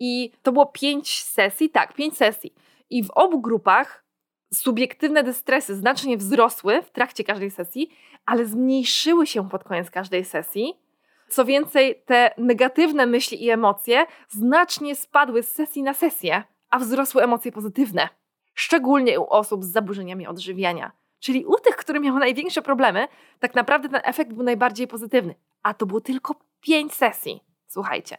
I 0.00 0.30
to 0.42 0.52
było 0.52 0.66
pięć 0.66 1.22
sesji, 1.22 1.70
tak, 1.70 1.94
pięć 1.94 2.16
sesji. 2.16 2.54
I 2.90 3.04
w 3.04 3.10
obu 3.10 3.40
grupach 3.40 4.03
subiektywne 4.54 5.22
dystresy 5.22 5.76
znacznie 5.76 6.16
wzrosły 6.16 6.82
w 6.82 6.90
trakcie 6.90 7.24
każdej 7.24 7.50
sesji, 7.50 7.90
ale 8.26 8.46
zmniejszyły 8.46 9.26
się 9.26 9.48
pod 9.48 9.64
koniec 9.64 9.90
każdej 9.90 10.24
sesji. 10.24 10.74
Co 11.28 11.44
więcej, 11.44 12.02
te 12.06 12.34
negatywne 12.38 13.06
myśli 13.06 13.44
i 13.44 13.50
emocje 13.50 14.06
znacznie 14.28 14.96
spadły 14.96 15.42
z 15.42 15.52
sesji 15.52 15.82
na 15.82 15.94
sesję, 15.94 16.42
a 16.70 16.78
wzrosły 16.78 17.22
emocje 17.22 17.52
pozytywne. 17.52 18.08
Szczególnie 18.54 19.20
u 19.20 19.24
osób 19.24 19.64
z 19.64 19.72
zaburzeniami 19.72 20.26
odżywiania. 20.26 20.92
Czyli 21.20 21.44
u 21.44 21.54
tych, 21.54 21.76
które 21.76 22.00
miały 22.00 22.20
największe 22.20 22.62
problemy, 22.62 23.08
tak 23.40 23.54
naprawdę 23.54 23.88
ten 23.88 24.00
efekt 24.04 24.32
był 24.32 24.42
najbardziej 24.42 24.86
pozytywny. 24.86 25.34
A 25.62 25.74
to 25.74 25.86
było 25.86 26.00
tylko 26.00 26.34
pięć 26.60 26.94
sesji. 26.94 27.40
Słuchajcie. 27.66 28.16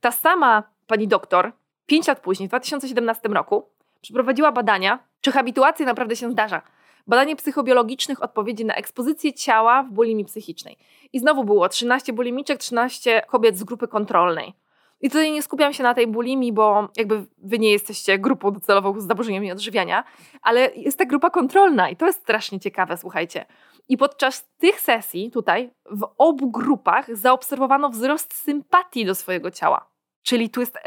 Ta 0.00 0.10
sama 0.10 0.62
pani 0.86 1.08
doktor, 1.08 1.52
pięć 1.86 2.06
lat 2.06 2.20
później, 2.20 2.48
w 2.48 2.50
2017 2.50 3.28
roku, 3.28 3.70
przeprowadziła 4.00 4.52
badania, 4.52 4.98
czy 5.22 5.32
habituacja 5.32 5.86
naprawdę 5.86 6.16
się 6.16 6.30
zdarza. 6.30 6.62
Badanie 7.06 7.36
psychobiologicznych 7.36 8.22
odpowiedzi 8.22 8.64
na 8.64 8.74
ekspozycję 8.74 9.32
ciała 9.32 9.82
w 9.82 9.90
bulimii 9.90 10.24
psychicznej. 10.24 10.78
I 11.12 11.18
znowu 11.18 11.44
było 11.44 11.68
13 11.68 12.12
bulimiczek, 12.12 12.58
13 12.58 13.22
kobiet 13.28 13.58
z 13.58 13.64
grupy 13.64 13.88
kontrolnej. 13.88 14.54
I 15.00 15.10
tutaj 15.10 15.32
nie 15.32 15.42
skupiam 15.42 15.72
się 15.72 15.82
na 15.82 15.94
tej 15.94 16.06
bulimii, 16.06 16.52
bo 16.52 16.88
jakby 16.96 17.24
wy 17.38 17.58
nie 17.58 17.70
jesteście 17.70 18.18
grupą 18.18 18.52
docelową 18.52 19.00
z 19.00 19.06
zaburzeniami 19.06 19.52
odżywiania, 19.52 20.04
ale 20.42 20.70
jest 20.76 20.98
ta 20.98 21.04
grupa 21.04 21.30
kontrolna 21.30 21.88
i 21.88 21.96
to 21.96 22.06
jest 22.06 22.22
strasznie 22.22 22.60
ciekawe, 22.60 22.96
słuchajcie. 22.96 23.46
I 23.88 23.96
podczas 23.96 24.48
tych 24.58 24.80
sesji 24.80 25.30
tutaj 25.30 25.70
w 25.90 26.08
obu 26.18 26.50
grupach 26.50 27.16
zaobserwowano 27.16 27.88
wzrost 27.88 28.34
sympatii 28.34 29.04
do 29.04 29.14
swojego 29.14 29.50
ciała. 29.50 29.86
Czyli 30.22 30.50
tu 30.50 30.60
jest 30.60 30.78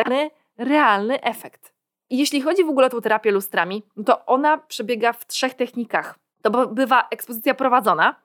realny 0.57 1.21
efekt. 1.21 1.74
Jeśli 2.09 2.41
chodzi 2.41 2.63
w 2.63 2.69
ogóle 2.69 2.87
o 2.87 2.89
tą 2.89 3.01
terapię 3.01 3.31
lustrami, 3.31 3.83
to 4.05 4.25
ona 4.25 4.57
przebiega 4.57 5.13
w 5.13 5.27
trzech 5.27 5.53
technikach. 5.53 6.19
To 6.41 6.67
bywa 6.67 7.07
ekspozycja 7.11 7.53
prowadzona, 7.53 8.15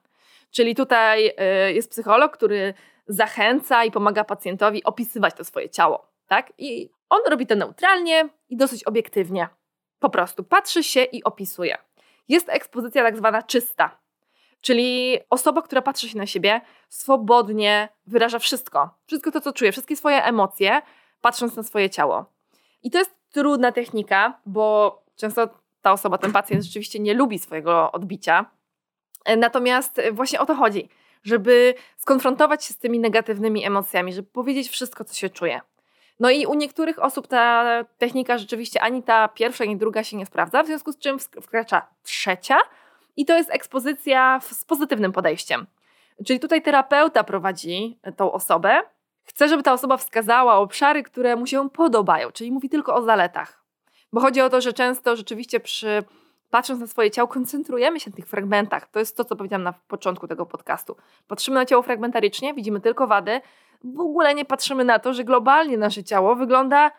czyli 0.51 0.75
tutaj 0.75 1.27
y, 1.27 1.73
jest 1.73 1.91
psycholog, 1.91 2.33
który 2.33 2.73
zachęca 3.07 3.83
i 3.83 3.91
pomaga 3.91 4.23
pacjentowi 4.23 4.83
opisywać 4.83 5.33
to 5.33 5.43
swoje 5.43 5.69
ciało. 5.69 6.11
Tak? 6.27 6.53
I 6.57 6.89
on 7.09 7.21
robi 7.29 7.47
to 7.47 7.55
neutralnie 7.55 8.29
i 8.49 8.57
dosyć 8.57 8.83
obiektywnie. 8.83 9.47
Po 9.99 10.09
prostu 10.09 10.43
patrzy 10.43 10.83
się 10.83 11.03
i 11.03 11.23
opisuje. 11.23 11.77
Jest 12.29 12.49
ekspozycja 12.49 13.03
tak 13.03 13.17
zwana 13.17 13.43
czysta, 13.43 13.97
czyli 14.61 15.19
osoba, 15.29 15.61
która 15.61 15.81
patrzy 15.81 16.09
się 16.09 16.17
na 16.17 16.25
siebie, 16.25 16.61
swobodnie 16.89 17.89
wyraża 18.07 18.39
wszystko. 18.39 18.89
Wszystko 19.05 19.31
to, 19.31 19.41
co 19.41 19.53
czuje, 19.53 19.71
wszystkie 19.71 19.95
swoje 19.95 20.23
emocje, 20.23 20.81
patrząc 21.21 21.55
na 21.55 21.63
swoje 21.63 21.89
ciało. 21.89 22.25
I 22.83 22.91
to 22.91 22.97
jest 22.97 23.20
trudna 23.31 23.71
technika, 23.71 24.39
bo 24.45 24.97
często 25.15 25.49
ta 25.81 25.91
osoba, 25.91 26.17
ten 26.17 26.31
pacjent 26.31 26.63
rzeczywiście 26.63 26.99
nie 26.99 27.13
lubi 27.13 27.39
swojego 27.39 27.91
odbicia. 27.91 28.45
Natomiast 29.37 30.01
właśnie 30.11 30.39
o 30.39 30.45
to 30.45 30.55
chodzi, 30.55 30.89
żeby 31.23 31.73
skonfrontować 31.97 32.65
się 32.65 32.73
z 32.73 32.77
tymi 32.77 32.99
negatywnymi 32.99 33.65
emocjami, 33.65 34.13
żeby 34.13 34.29
powiedzieć 34.31 34.69
wszystko, 34.69 35.03
co 35.03 35.13
się 35.13 35.29
czuje. 35.29 35.61
No 36.19 36.29
i 36.29 36.45
u 36.45 36.53
niektórych 36.53 37.03
osób 37.03 37.27
ta 37.27 37.65
technika 37.97 38.37
rzeczywiście 38.37 38.81
ani 38.81 39.03
ta 39.03 39.27
pierwsza, 39.27 39.63
ani 39.63 39.77
druga 39.77 40.03
się 40.03 40.17
nie 40.17 40.25
sprawdza, 40.25 40.63
w 40.63 40.67
związku 40.67 40.91
z 40.91 40.97
czym 40.97 41.19
wkracza 41.19 41.87
trzecia 42.03 42.57
i 43.17 43.25
to 43.25 43.37
jest 43.37 43.49
ekspozycja 43.49 44.39
z 44.43 44.65
pozytywnym 44.65 45.11
podejściem. 45.11 45.67
Czyli 46.25 46.39
tutaj 46.39 46.61
terapeuta 46.61 47.23
prowadzi 47.23 47.99
tą 48.17 48.31
osobę 48.31 48.81
Chcę, 49.23 49.47
żeby 49.47 49.63
ta 49.63 49.73
osoba 49.73 49.97
wskazała 49.97 50.55
obszary, 50.55 51.03
które 51.03 51.35
mu 51.35 51.47
się 51.47 51.69
podobają, 51.69 52.31
czyli 52.31 52.51
mówi 52.51 52.69
tylko 52.69 52.95
o 52.95 53.01
zaletach. 53.01 53.63
Bo 54.13 54.21
chodzi 54.21 54.41
o 54.41 54.49
to, 54.49 54.61
że 54.61 54.73
często 54.73 55.15
rzeczywiście 55.15 55.59
przy 55.59 56.03
patrząc 56.49 56.79
na 56.79 56.87
swoje 56.87 57.11
ciało, 57.11 57.27
koncentrujemy 57.27 57.99
się 57.99 58.09
na 58.09 58.15
tych 58.15 58.27
fragmentach. 58.27 58.89
To 58.89 58.99
jest 58.99 59.17
to, 59.17 59.25
co 59.25 59.35
powiedziałam 59.35 59.63
na 59.63 59.73
początku 59.73 60.27
tego 60.27 60.45
podcastu. 60.45 60.97
Patrzymy 61.27 61.55
na 61.55 61.65
ciało 61.65 61.83
fragmentarycznie, 61.83 62.53
widzimy 62.53 62.81
tylko 62.81 63.07
wady, 63.07 63.41
w 63.83 63.99
ogóle 63.99 64.35
nie 64.35 64.45
patrzymy 64.45 64.85
na 64.85 64.99
to, 64.99 65.13
że 65.13 65.23
globalnie 65.23 65.77
nasze 65.77 66.03
ciało 66.03 66.35
wygląda, 66.35 66.91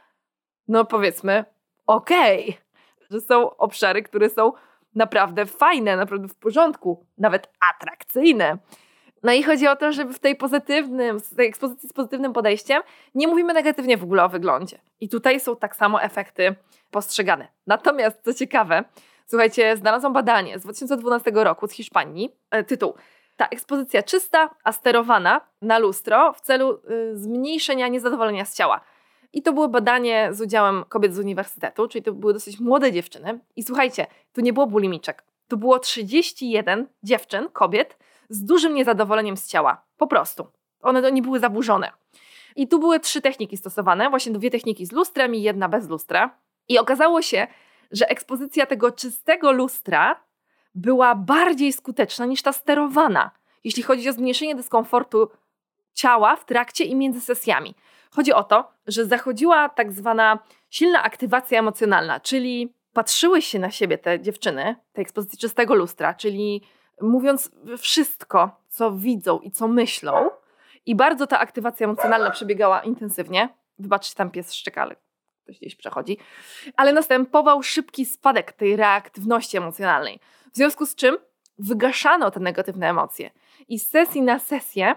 no 0.68 0.84
powiedzmy, 0.84 1.44
okej. 1.86 2.42
Okay. 2.42 2.62
Że 3.10 3.20
są 3.20 3.56
obszary, 3.56 4.02
które 4.02 4.30
są 4.30 4.52
naprawdę 4.94 5.46
fajne, 5.46 5.96
naprawdę 5.96 6.28
w 6.28 6.34
porządku, 6.34 7.06
nawet 7.18 7.52
atrakcyjne. 7.70 8.58
No 9.22 9.32
i 9.32 9.42
chodzi 9.42 9.66
o 9.66 9.76
to, 9.76 9.92
żeby 9.92 10.14
w 10.14 10.18
tej 10.18 10.36
pozytywnym, 10.36 11.20
w 11.20 11.36
tej 11.36 11.48
ekspozycji 11.48 11.88
z 11.88 11.92
pozytywnym 11.92 12.32
podejściem 12.32 12.82
nie 13.14 13.28
mówimy 13.28 13.52
negatywnie 13.52 13.96
w 13.96 14.02
ogóle 14.02 14.24
o 14.24 14.28
wyglądzie. 14.28 14.78
I 15.00 15.08
tutaj 15.08 15.40
są 15.40 15.56
tak 15.56 15.76
samo 15.76 16.02
efekty 16.02 16.54
postrzegane. 16.90 17.48
Natomiast 17.66 18.18
co 18.24 18.34
ciekawe, 18.34 18.84
słuchajcie, 19.26 19.76
znalazłam 19.76 20.12
badanie 20.12 20.58
z 20.58 20.62
2012 20.62 21.30
roku 21.34 21.66
z 21.66 21.72
Hiszpanii, 21.72 22.36
e, 22.50 22.64
tytuł 22.64 22.94
ta 23.36 23.46
ekspozycja 23.46 24.02
czysta, 24.02 24.50
a 24.64 24.72
sterowana 24.72 25.40
na 25.62 25.78
lustro 25.78 26.32
w 26.32 26.40
celu 26.40 26.80
y, 26.90 27.18
zmniejszenia 27.18 27.88
niezadowolenia 27.88 28.44
z 28.44 28.56
ciała. 28.56 28.80
I 29.32 29.42
to 29.42 29.52
było 29.52 29.68
badanie 29.68 30.28
z 30.32 30.40
udziałem 30.40 30.84
kobiet 30.88 31.14
z 31.14 31.18
uniwersytetu, 31.18 31.88
czyli 31.88 32.02
to 32.02 32.12
były 32.12 32.32
dosyć 32.32 32.60
młode 32.60 32.92
dziewczyny. 32.92 33.38
I 33.56 33.62
słuchajcie, 33.62 34.06
tu 34.32 34.40
nie 34.40 34.52
było 34.52 34.66
bulimiczek. 34.66 35.24
To 35.48 35.56
było 35.56 35.78
31 35.78 36.86
dziewczyn, 37.02 37.48
kobiet, 37.52 37.98
z 38.28 38.44
dużym 38.44 38.74
niezadowoleniem 38.74 39.36
z 39.36 39.46
ciała. 39.46 39.84
Po 39.96 40.06
prostu. 40.06 40.46
One 40.82 41.12
nie 41.12 41.22
były 41.22 41.40
zaburzone. 41.40 41.90
I 42.56 42.68
tu 42.68 42.78
były 42.78 43.00
trzy 43.00 43.20
techniki 43.20 43.56
stosowane, 43.56 44.10
właśnie 44.10 44.32
dwie 44.32 44.50
techniki 44.50 44.86
z 44.86 44.92
lustrem 44.92 45.34
i 45.34 45.42
jedna 45.42 45.68
bez 45.68 45.88
lustra. 45.88 46.38
I 46.68 46.78
okazało 46.78 47.22
się, 47.22 47.46
że 47.90 48.10
ekspozycja 48.10 48.66
tego 48.66 48.92
czystego 48.92 49.52
lustra 49.52 50.20
była 50.74 51.14
bardziej 51.14 51.72
skuteczna 51.72 52.26
niż 52.26 52.42
ta 52.42 52.52
sterowana, 52.52 53.30
jeśli 53.64 53.82
chodzi 53.82 54.08
o 54.08 54.12
zmniejszenie 54.12 54.54
dyskomfortu 54.54 55.28
ciała 55.94 56.36
w 56.36 56.44
trakcie 56.44 56.84
i 56.84 56.96
między 56.96 57.20
sesjami. 57.20 57.74
Chodzi 58.10 58.32
o 58.32 58.44
to, 58.44 58.72
że 58.86 59.06
zachodziła 59.06 59.68
tak 59.68 59.92
zwana 59.92 60.38
silna 60.70 61.02
aktywacja 61.02 61.58
emocjonalna, 61.58 62.20
czyli 62.20 62.74
patrzyły 62.92 63.42
się 63.42 63.58
na 63.58 63.70
siebie 63.70 63.98
te 63.98 64.20
dziewczyny, 64.20 64.76
tej 64.92 65.02
ekspozycji 65.02 65.38
czystego 65.38 65.74
lustra, 65.74 66.14
czyli 66.14 66.62
mówiąc 67.02 67.50
wszystko, 67.78 68.50
co 68.68 68.92
widzą 68.92 69.38
i 69.38 69.50
co 69.50 69.68
myślą. 69.68 70.30
I 70.86 70.94
bardzo 70.94 71.26
ta 71.26 71.38
aktywacja 71.38 71.84
emocjonalna 71.84 72.30
przebiegała 72.30 72.82
intensywnie. 72.82 73.48
Wybaczcie, 73.78 74.14
tam 74.14 74.30
pies 74.30 74.54
szczeka, 74.54 74.82
ale 74.82 74.96
ktoś 75.44 75.58
gdzieś 75.58 75.76
przechodzi. 75.76 76.18
Ale 76.76 76.92
następował 76.92 77.62
szybki 77.62 78.04
spadek 78.04 78.52
tej 78.52 78.76
reaktywności 78.76 79.56
emocjonalnej. 79.56 80.20
W 80.52 80.56
związku 80.56 80.86
z 80.86 80.94
czym 80.94 81.16
wygaszano 81.58 82.30
te 82.30 82.40
negatywne 82.40 82.90
emocje. 82.90 83.30
I 83.68 83.78
z 83.78 83.90
sesji 83.90 84.22
na 84.22 84.38
sesję 84.38 84.96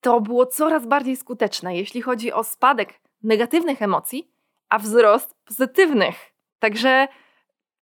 to 0.00 0.20
było 0.20 0.46
coraz 0.46 0.86
bardziej 0.86 1.16
skuteczne, 1.16 1.76
jeśli 1.76 2.02
chodzi 2.02 2.32
o 2.32 2.44
spadek 2.44 3.00
negatywnych 3.22 3.82
emocji, 3.82 4.32
a 4.68 4.78
wzrost 4.78 5.34
pozytywnych. 5.44 6.32
Także 6.58 7.08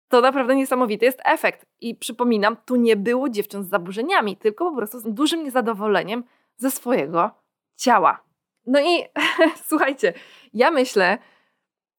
to 0.09 0.21
naprawdę 0.21 0.57
niesamowity 0.57 1.05
jest 1.05 1.21
efekt. 1.25 1.67
I 1.81 1.95
przypominam, 1.95 2.57
tu 2.65 2.77
nie 2.77 2.97
było 2.97 3.29
dziewczyn 3.29 3.65
z 3.65 3.69
zaburzeniami, 3.69 4.37
tylko 4.37 4.71
po 4.71 4.77
prostu 4.77 5.01
z 5.01 5.05
dużym 5.05 5.45
niezadowoleniem 5.45 6.25
ze 6.57 6.71
swojego 6.71 7.31
ciała. 7.77 8.25
No 8.67 8.81
i 8.81 9.05
słuchajcie, 9.69 10.13
ja 10.55 10.71
myślę, 10.71 11.19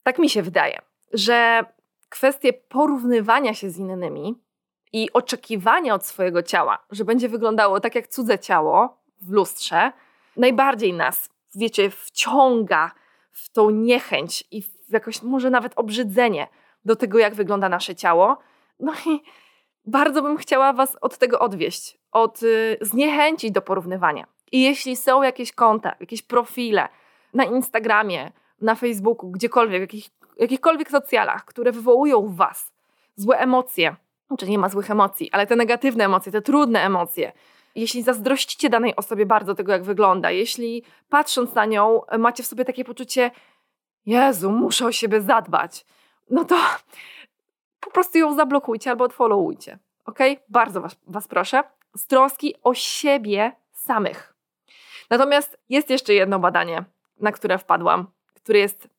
tak 0.03 0.19
mi 0.19 0.29
się 0.29 0.41
wydaje, 0.41 0.81
że 1.13 1.65
kwestie 2.09 2.53
porównywania 2.53 3.53
się 3.53 3.69
z 3.69 3.77
innymi 3.77 4.35
i 4.93 5.13
oczekiwania 5.13 5.93
od 5.93 6.05
swojego 6.05 6.43
ciała, 6.43 6.85
że 6.91 7.05
będzie 7.05 7.29
wyglądało 7.29 7.79
tak 7.79 7.95
jak 7.95 8.07
cudze 8.07 8.39
ciało 8.39 8.97
w 9.21 9.31
lustrze, 9.31 9.91
najbardziej 10.37 10.93
nas, 10.93 11.29
wiecie, 11.55 11.89
wciąga 11.89 12.91
w 13.31 13.49
tą 13.49 13.69
niechęć 13.69 14.43
i 14.51 14.61
w 14.61 14.91
jakoś 14.91 15.21
może 15.21 15.49
nawet 15.49 15.73
obrzydzenie 15.75 16.47
do 16.89 16.95
tego, 16.95 17.19
jak 17.19 17.35
wygląda 17.35 17.69
nasze 17.69 17.95
ciało. 17.95 18.37
No 18.79 18.93
i 19.05 19.21
bardzo 19.85 20.21
bym 20.21 20.37
chciała 20.37 20.73
Was 20.73 20.97
od 21.01 21.17
tego 21.17 21.39
odwieść, 21.39 21.97
od 22.11 22.43
y, 22.43 22.77
zniechęcić 22.81 23.51
do 23.51 23.61
porównywania. 23.61 24.25
I 24.51 24.61
jeśli 24.61 24.95
są 24.95 25.23
jakieś 25.23 25.51
konta, 25.51 25.95
jakieś 25.99 26.21
profile 26.21 26.89
na 27.33 27.43
Instagramie, 27.43 28.31
na 28.61 28.75
Facebooku, 28.75 29.31
gdziekolwiek, 29.31 29.81
jakich, 29.81 30.09
jakichkolwiek 30.37 30.91
socjalach, 30.91 31.45
które 31.45 31.71
wywołują 31.71 32.27
w 32.27 32.35
Was 32.35 32.73
złe 33.15 33.37
emocje, 33.37 33.95
czy 34.39 34.49
nie 34.49 34.57
ma 34.57 34.69
złych 34.69 34.91
emocji, 34.91 35.31
ale 35.31 35.47
te 35.47 35.55
negatywne 35.55 36.05
emocje, 36.05 36.31
te 36.31 36.41
trudne 36.41 36.81
emocje, 36.81 37.31
jeśli 37.75 38.03
zazdrościcie 38.03 38.69
danej 38.69 38.95
osobie 38.95 39.25
bardzo 39.25 39.55
tego, 39.55 39.71
jak 39.71 39.83
wygląda, 39.83 40.31
jeśli 40.31 40.83
patrząc 41.09 41.53
na 41.53 41.65
nią 41.65 42.01
macie 42.19 42.43
w 42.43 42.47
sobie 42.47 42.65
takie 42.65 42.85
poczucie, 42.85 43.31
Jezu, 44.05 44.51
muszę 44.51 44.85
o 44.85 44.91
siebie 44.91 45.21
zadbać, 45.21 45.85
no 46.29 46.45
to 46.45 46.55
po 47.79 47.91
prostu 47.91 48.17
ją 48.17 48.35
zablokujcie 48.35 48.89
albo 48.89 49.03
odfollowujcie. 49.03 49.77
Ok? 50.05 50.19
Bardzo 50.49 50.81
was, 50.81 50.95
was 51.07 51.27
proszę. 51.27 51.63
Z 51.95 52.07
troski 52.07 52.55
o 52.63 52.73
siebie 52.73 53.51
samych. 53.71 54.33
Natomiast 55.09 55.57
jest 55.69 55.89
jeszcze 55.89 56.13
jedno 56.13 56.39
badanie, 56.39 56.83
na 57.19 57.31
które 57.31 57.57
wpadłam, 57.57 58.07
które 58.33 58.59
jest 58.59 58.89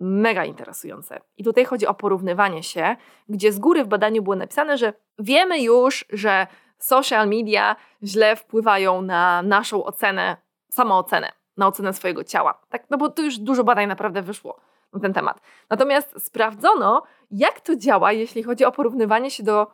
mega 0.00 0.44
interesujące. 0.44 1.20
I 1.36 1.44
tutaj 1.44 1.64
chodzi 1.64 1.86
o 1.86 1.94
porównywanie 1.94 2.62
się, 2.62 2.96
gdzie 3.28 3.52
z 3.52 3.58
góry 3.58 3.84
w 3.84 3.88
badaniu 3.88 4.22
było 4.22 4.36
napisane, 4.36 4.78
że 4.78 4.92
wiemy 5.18 5.62
już, 5.62 6.04
że 6.10 6.46
social 6.78 7.28
media 7.28 7.76
źle 8.02 8.36
wpływają 8.36 9.02
na 9.02 9.42
naszą 9.42 9.84
ocenę, 9.84 10.36
samoocenę, 10.68 11.32
na 11.56 11.66
ocenę 11.66 11.92
swojego 11.92 12.24
ciała. 12.24 12.60
Tak, 12.68 12.90
no 12.90 12.98
bo 12.98 13.08
tu 13.08 13.22
już 13.22 13.38
dużo 13.38 13.64
badań 13.64 13.86
naprawdę 13.86 14.22
wyszło 14.22 14.60
na 14.92 15.00
ten 15.00 15.12
temat. 15.12 15.40
Natomiast 15.70 16.24
sprawdzono, 16.24 17.02
jak 17.30 17.60
to 17.60 17.76
działa, 17.76 18.12
jeśli 18.12 18.42
chodzi 18.42 18.64
o 18.64 18.72
porównywanie 18.72 19.30
się 19.30 19.42
do. 19.42 19.66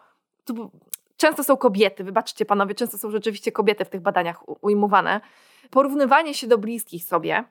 Tu 0.45 0.71
często 1.17 1.45
są 1.45 1.57
kobiety, 1.57 2.05
wybaczcie 2.05 2.45
panowie, 2.45 2.75
często 2.75 2.99
są 2.99 3.11
rzeczywiście 3.11 3.53
kobiety 3.53 3.85
w 3.85 3.89
tych 3.89 4.01
badaniach 4.01 4.65
ujmowane. 4.65 5.21
Porównywanie 5.71 6.35
się 6.35 6.47
do 6.47 6.59
bliskich 6.59 7.05
sobie 7.05 7.45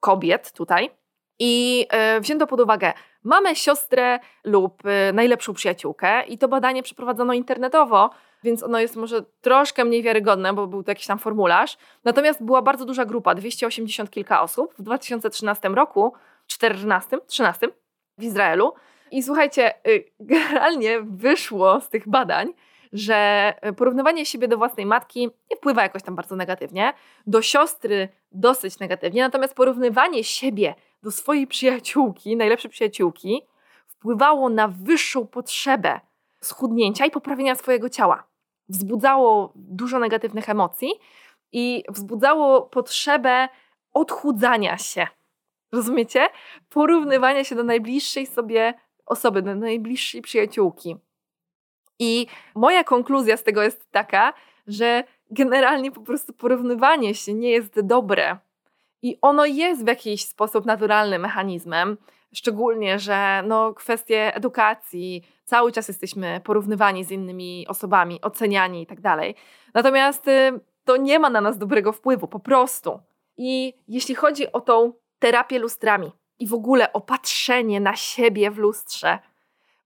kobiet 0.00 0.52
tutaj 0.52 0.90
i 1.38 1.86
e, 1.90 2.20
wzięto 2.20 2.46
pod 2.46 2.60
uwagę 2.60 2.92
mamę, 3.24 3.56
siostrę 3.56 4.18
lub 4.44 4.86
e, 4.86 5.12
najlepszą 5.12 5.54
przyjaciółkę, 5.54 6.22
i 6.26 6.38
to 6.38 6.48
badanie 6.48 6.82
przeprowadzono 6.82 7.32
internetowo, 7.32 8.10
więc 8.42 8.62
ono 8.62 8.80
jest 8.80 8.96
może 8.96 9.22
troszkę 9.40 9.84
mniej 9.84 10.02
wiarygodne, 10.02 10.52
bo 10.52 10.66
był 10.66 10.82
to 10.82 10.90
jakiś 10.90 11.06
tam 11.06 11.18
formularz. 11.18 11.78
Natomiast 12.04 12.44
była 12.44 12.62
bardzo 12.62 12.84
duża 12.84 13.04
grupa, 13.04 13.34
280 13.34 14.10
kilka 14.10 14.42
osób 14.42 14.74
w 14.78 14.82
2013 14.82 15.68
roku, 15.68 16.12
14, 16.46 17.18
13 17.26 17.68
w 18.18 18.22
Izraelu. 18.22 18.72
I 19.10 19.22
słuchajcie, 19.22 19.74
y, 19.88 20.04
generalnie 20.20 21.00
wyszło 21.00 21.80
z 21.80 21.88
tych 21.88 22.08
badań, 22.08 22.52
że 22.92 23.54
porównywanie 23.76 24.26
siebie 24.26 24.48
do 24.48 24.58
własnej 24.58 24.86
matki 24.86 25.30
nie 25.50 25.56
wpływa 25.56 25.82
jakoś 25.82 26.02
tam 26.02 26.16
bardzo 26.16 26.36
negatywnie, 26.36 26.92
do 27.26 27.42
siostry 27.42 28.08
dosyć 28.32 28.78
negatywnie, 28.78 29.22
natomiast 29.22 29.54
porównywanie 29.54 30.24
siebie 30.24 30.74
do 31.02 31.10
swojej 31.10 31.46
przyjaciółki, 31.46 32.36
najlepszej 32.36 32.70
przyjaciółki, 32.70 33.42
wpływało 33.86 34.48
na 34.48 34.68
wyższą 34.68 35.26
potrzebę 35.26 36.00
schudnięcia 36.40 37.06
i 37.06 37.10
poprawienia 37.10 37.54
swojego 37.54 37.88
ciała. 37.88 38.24
Wzbudzało 38.68 39.52
dużo 39.54 39.98
negatywnych 39.98 40.48
emocji 40.48 40.90
i 41.52 41.84
wzbudzało 41.88 42.62
potrzebę 42.62 43.48
odchudzania 43.92 44.78
się. 44.78 45.06
Rozumiecie? 45.72 46.28
Porównywania 46.68 47.44
się 47.44 47.54
do 47.54 47.64
najbliższej 47.64 48.26
sobie 48.26 48.74
osoby, 49.06 49.42
do 49.42 49.54
najbliższej 49.54 50.22
przyjaciółki. 50.22 50.96
I 51.98 52.26
moja 52.54 52.84
konkluzja 52.84 53.36
z 53.36 53.42
tego 53.42 53.62
jest 53.62 53.90
taka, 53.90 54.32
że 54.66 55.04
generalnie 55.30 55.92
po 55.92 56.00
prostu 56.00 56.32
porównywanie 56.32 57.14
się 57.14 57.34
nie 57.34 57.50
jest 57.50 57.80
dobre. 57.80 58.38
I 59.02 59.18
ono 59.22 59.46
jest 59.46 59.84
w 59.84 59.88
jakiś 59.88 60.24
sposób 60.24 60.66
naturalnym 60.66 61.22
mechanizmem, 61.22 61.96
szczególnie, 62.34 62.98
że 62.98 63.42
no, 63.46 63.74
kwestie 63.74 64.34
edukacji, 64.34 65.22
cały 65.44 65.72
czas 65.72 65.88
jesteśmy 65.88 66.40
porównywani 66.44 67.04
z 67.04 67.10
innymi 67.10 67.66
osobami, 67.68 68.20
oceniani 68.22 68.82
i 68.82 68.86
tak 68.86 69.00
dalej. 69.00 69.34
Natomiast 69.74 70.28
y, 70.28 70.60
to 70.84 70.96
nie 70.96 71.18
ma 71.18 71.30
na 71.30 71.40
nas 71.40 71.58
dobrego 71.58 71.92
wpływu, 71.92 72.28
po 72.28 72.40
prostu. 72.40 73.00
I 73.36 73.74
jeśli 73.88 74.14
chodzi 74.14 74.52
o 74.52 74.60
tą 74.60 74.92
terapię 75.18 75.58
lustrami 75.58 76.12
i 76.38 76.46
w 76.46 76.54
ogóle 76.54 76.92
opatrzenie 76.92 77.80
na 77.80 77.96
siebie 77.96 78.50
w 78.50 78.58
lustrze, 78.58 79.18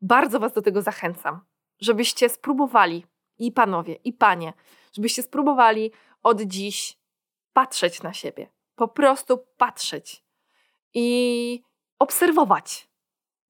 bardzo 0.03 0.41
Was 0.41 0.53
do 0.53 0.63
tego 0.63 0.83
zachęcam, 0.83 1.41
żebyście 1.81 2.29
spróbowali, 2.29 3.07
i 3.41 3.53
panowie, 3.53 3.95
i 3.95 4.13
panie, 4.13 4.53
żebyście 4.93 5.23
spróbowali 5.23 5.93
od 6.23 6.41
dziś 6.41 6.99
patrzeć 7.53 8.03
na 8.03 8.13
siebie. 8.13 8.49
Po 8.77 8.89
prostu 8.89 9.39
patrzeć 9.57 10.25
i 10.95 11.63
obserwować 11.99 12.89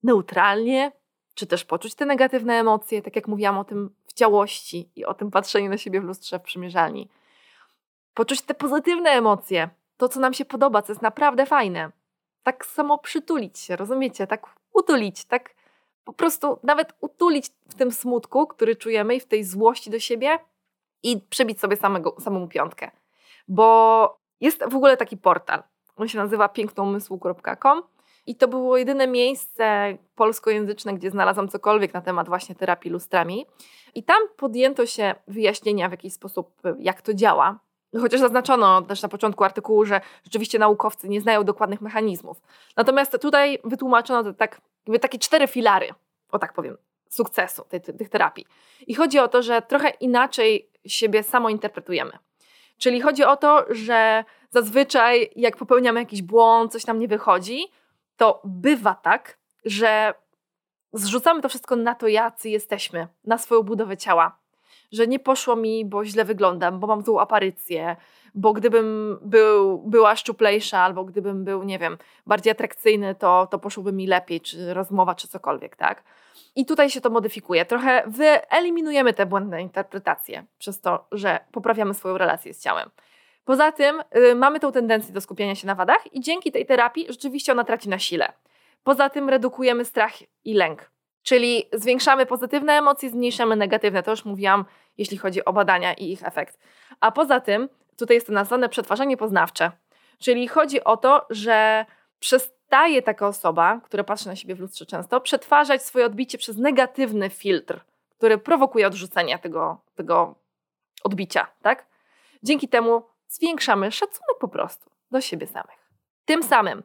neutralnie, 0.03 0.91
czy 1.33 1.47
też 1.47 1.65
poczuć 1.65 1.95
te 1.95 2.05
negatywne 2.05 2.53
emocje, 2.59 3.01
tak 3.01 3.15
jak 3.15 3.27
mówiłam 3.27 3.57
o 3.57 3.63
tym 3.63 3.95
w 4.07 4.13
ciałości 4.13 4.89
i 4.95 5.05
o 5.05 5.13
tym 5.13 5.31
patrzeniu 5.31 5.69
na 5.69 5.77
siebie 5.77 6.01
w 6.01 6.03
lustrze 6.03 6.39
w 6.39 6.41
przymierzalni. 6.41 7.09
Poczuć 8.13 8.41
te 8.41 8.53
pozytywne 8.53 9.09
emocje, 9.09 9.69
to, 10.01 10.09
co 10.09 10.19
nam 10.19 10.33
się 10.33 10.45
podoba, 10.45 10.81
co 10.81 10.91
jest 10.91 11.01
naprawdę 11.01 11.45
fajne. 11.45 11.91
Tak 12.43 12.65
samo 12.65 12.97
przytulić 12.97 13.59
się, 13.59 13.75
rozumiecie? 13.75 14.27
Tak 14.27 14.45
utulić, 14.73 15.25
tak 15.25 15.55
po 16.03 16.13
prostu 16.13 16.59
nawet 16.63 16.93
utulić 17.01 17.45
w 17.69 17.75
tym 17.75 17.91
smutku, 17.91 18.47
który 18.47 18.75
czujemy 18.75 19.15
i 19.15 19.19
w 19.19 19.25
tej 19.25 19.43
złości 19.43 19.89
do 19.89 19.99
siebie 19.99 20.39
i 21.03 21.21
przebić 21.29 21.59
sobie 21.59 21.77
samego, 21.77 22.15
samą 22.19 22.47
piątkę. 22.47 22.91
Bo 23.47 24.19
jest 24.39 24.63
w 24.69 24.75
ogóle 24.75 24.97
taki 24.97 25.17
portal. 25.17 25.63
On 25.97 26.07
się 26.07 26.17
nazywa 26.17 26.49
pięknoumysłu.com 26.49 27.83
i 28.25 28.35
to 28.35 28.47
było 28.47 28.77
jedyne 28.77 29.07
miejsce 29.07 29.97
polskojęzyczne, 30.15 30.93
gdzie 30.93 31.11
znalazłam 31.11 31.47
cokolwiek 31.47 31.93
na 31.93 32.01
temat 32.01 32.27
właśnie 32.27 32.55
terapii 32.55 32.91
lustrami. 32.91 33.45
I 33.95 34.03
tam 34.03 34.21
podjęto 34.37 34.85
się 34.85 35.15
wyjaśnienia 35.27 35.89
w 35.89 35.91
jakiś 35.91 36.13
sposób, 36.13 36.61
jak 36.79 37.01
to 37.01 37.13
działa. 37.13 37.59
Chociaż 37.99 38.19
zaznaczono 38.19 38.81
też 38.81 39.01
na 39.01 39.09
początku 39.09 39.43
artykułu, 39.43 39.85
że 39.85 40.01
rzeczywiście 40.23 40.59
naukowcy 40.59 41.09
nie 41.09 41.21
znają 41.21 41.43
dokładnych 41.43 41.81
mechanizmów. 41.81 42.41
Natomiast 42.77 43.17
tutaj 43.21 43.59
wytłumaczono 43.63 44.33
tak, 44.33 44.61
takie 45.01 45.19
cztery 45.19 45.47
filary, 45.47 45.89
o 46.31 46.39
tak 46.39 46.53
powiem, 46.53 46.77
sukcesu 47.09 47.63
tej, 47.69 47.81
tych 47.81 48.09
terapii. 48.09 48.45
I 48.87 48.95
chodzi 48.95 49.19
o 49.19 49.27
to, 49.27 49.41
że 49.41 49.61
trochę 49.61 49.89
inaczej 49.89 50.69
siebie 50.85 51.23
samo 51.23 51.49
interpretujemy. 51.49 52.11
Czyli 52.77 53.01
chodzi 53.01 53.23
o 53.23 53.37
to, 53.37 53.65
że 53.69 54.23
zazwyczaj 54.49 55.31
jak 55.35 55.57
popełniamy 55.57 55.99
jakiś 55.99 56.21
błąd, 56.21 56.71
coś 56.71 56.85
nam 56.85 56.99
nie 56.99 57.07
wychodzi, 57.07 57.71
to 58.17 58.41
bywa 58.43 58.93
tak, 58.93 59.37
że 59.65 60.13
zrzucamy 60.93 61.41
to 61.41 61.49
wszystko 61.49 61.75
na 61.75 61.95
to, 61.95 62.07
jacy 62.07 62.49
jesteśmy, 62.49 63.07
na 63.23 63.37
swoją 63.37 63.63
budowę 63.63 63.97
ciała. 63.97 64.40
Że 64.91 65.07
nie 65.07 65.19
poszło 65.19 65.55
mi, 65.55 65.85
bo 65.85 66.05
źle 66.05 66.25
wyglądam, 66.25 66.79
bo 66.79 66.87
mam 66.87 67.01
złą 67.01 67.19
aparycję, 67.19 67.95
bo 68.35 68.53
gdybym 68.53 69.19
był, 69.21 69.77
była 69.77 70.15
szczuplejsza, 70.15 70.79
albo 70.79 71.05
gdybym 71.05 71.43
był, 71.43 71.63
nie 71.63 71.79
wiem, 71.79 71.97
bardziej 72.25 72.51
atrakcyjny, 72.51 73.15
to, 73.15 73.47
to 73.51 73.59
poszłoby 73.59 73.91
mi 73.93 74.07
lepiej, 74.07 74.41
czy 74.41 74.73
rozmowa, 74.73 75.15
czy 75.15 75.27
cokolwiek, 75.27 75.75
tak? 75.75 76.03
I 76.55 76.65
tutaj 76.65 76.89
się 76.89 77.01
to 77.01 77.09
modyfikuje. 77.09 77.65
Trochę 77.65 78.03
wyeliminujemy 78.07 79.13
te 79.13 79.25
błędne 79.25 79.61
interpretacje 79.61 80.45
przez 80.57 80.81
to, 80.81 81.07
że 81.11 81.39
poprawiamy 81.51 81.93
swoją 81.93 82.17
relację 82.17 82.53
z 82.53 82.61
ciałem. 82.61 82.89
Poza 83.45 83.71
tym 83.71 84.03
y, 84.17 84.35
mamy 84.35 84.59
tą 84.59 84.71
tendencję 84.71 85.13
do 85.13 85.21
skupiania 85.21 85.55
się 85.55 85.67
na 85.67 85.75
wadach 85.75 86.13
i 86.13 86.21
dzięki 86.21 86.51
tej 86.51 86.65
terapii 86.65 87.05
rzeczywiście 87.09 87.51
ona 87.51 87.63
traci 87.63 87.89
na 87.89 87.99
sile. 87.99 88.33
Poza 88.83 89.09
tym 89.09 89.29
redukujemy 89.29 89.85
strach 89.85 90.13
i 90.45 90.53
lęk, 90.53 90.91
czyli 91.23 91.69
zwiększamy 91.73 92.25
pozytywne 92.25 92.73
emocje, 92.73 93.09
zmniejszamy 93.09 93.55
negatywne. 93.55 94.03
To 94.03 94.11
już 94.11 94.25
mówiłam, 94.25 94.65
jeśli 94.97 95.17
chodzi 95.17 95.45
o 95.45 95.53
badania 95.53 95.93
i 95.93 96.11
ich 96.11 96.23
efekt. 96.23 96.59
A 96.99 97.11
poza 97.11 97.39
tym, 97.39 97.69
tutaj 97.97 98.17
jest 98.17 98.27
to 98.27 98.33
nazwane 98.33 98.69
przetwarzanie 98.69 99.17
poznawcze, 99.17 99.71
czyli 100.19 100.47
chodzi 100.47 100.83
o 100.83 100.97
to, 100.97 101.25
że 101.29 101.85
przestaje 102.19 103.01
taka 103.01 103.27
osoba, 103.27 103.81
która 103.83 104.03
patrzy 104.03 104.27
na 104.27 104.35
siebie 104.35 104.55
w 104.55 104.59
lustrze 104.59 104.85
często, 104.85 105.21
przetwarzać 105.21 105.83
swoje 105.83 106.05
odbicie 106.05 106.37
przez 106.37 106.57
negatywny 106.57 107.29
filtr, 107.29 107.79
który 108.17 108.37
prowokuje 108.37 108.87
odrzucenie 108.87 109.39
tego, 109.39 109.81
tego 109.95 110.35
odbicia, 111.03 111.47
tak? 111.61 111.85
Dzięki 112.43 112.67
temu 112.67 113.03
zwiększamy 113.27 113.91
szacunek 113.91 114.37
po 114.39 114.47
prostu 114.47 114.89
do 115.11 115.21
siebie 115.21 115.47
samych. 115.47 115.91
Tym 116.25 116.43
samym 116.43 116.83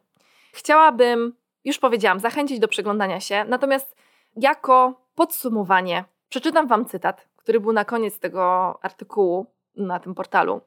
chciałabym, 0.53 1.37
już 1.65 1.79
powiedziałam, 1.79 2.21
zachęcić 2.21 2.59
do 2.59 2.69
przyglądania 2.69 3.21
się, 3.21 3.45
natomiast 3.49 3.97
jako 4.37 5.01
podsumowanie 5.15 6.05
przeczytam 6.29 6.67
Wam 6.67 6.87
cytat, 6.87 7.29
który 7.47 7.61
był 7.61 7.73
na 7.73 7.85
koniec 7.85 8.19
tego 8.19 8.79
artykułu 8.83 9.47
na 9.77 10.01
tym 10.01 10.15
portalu. 10.15 10.61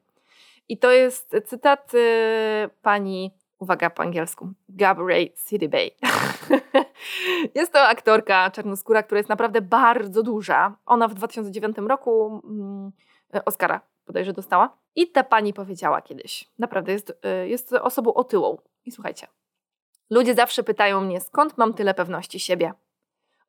I 0.68 0.78
to 0.78 0.90
jest 0.90 1.36
cytat 1.46 1.94
y, 1.94 2.70
pani, 2.82 3.34
uwaga 3.58 3.90
po 3.90 4.02
angielsku, 4.02 4.52
Gabrielle 4.68 5.68
Bay. 5.68 5.90
jest 7.54 7.72
to 7.72 7.80
aktorka 7.80 8.50
czarnoskóra, 8.50 9.02
która 9.02 9.18
jest 9.18 9.28
naprawdę 9.28 9.60
bardzo 9.60 10.22
duża. 10.22 10.76
Ona 10.86 11.08
w 11.08 11.14
2009 11.14 11.76
roku 11.78 12.42
mm, 12.44 12.92
Oscara 13.44 13.80
bodajże 14.06 14.32
dostała. 14.32 14.78
I 14.94 15.10
ta 15.10 15.24
pani 15.24 15.52
powiedziała 15.52 16.02
kiedyś, 16.02 16.50
naprawdę 16.58 16.92
jest, 16.92 17.10
y, 17.44 17.48
jest 17.48 17.72
osobą 17.72 18.14
otyłą. 18.14 18.58
I 18.84 18.90
słuchajcie, 18.90 19.26
ludzie 20.10 20.34
zawsze 20.34 20.62
pytają 20.62 21.00
mnie, 21.00 21.20
skąd 21.20 21.58
mam 21.58 21.74
tyle 21.74 21.94
pewności 21.94 22.40
siebie. 22.40 22.72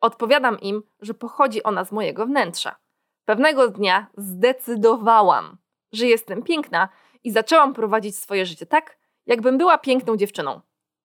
Odpowiadam 0.01 0.59
im, 0.59 0.83
że 1.01 1.13
pochodzi 1.13 1.63
ona 1.63 1.83
z 1.83 1.91
mojego 1.91 2.25
wnętrza. 2.25 2.75
Pewnego 3.25 3.67
dnia 3.67 4.07
zdecydowałam, 4.17 5.57
że 5.91 6.05
jestem 6.05 6.43
piękna 6.43 6.89
i 7.23 7.31
zaczęłam 7.31 7.73
prowadzić 7.73 8.17
swoje 8.17 8.45
życie 8.45 8.65
tak, 8.65 8.97
jakbym 9.25 9.57
była 9.57 9.77
piękną 9.77 10.17
dziewczyną. 10.17 10.61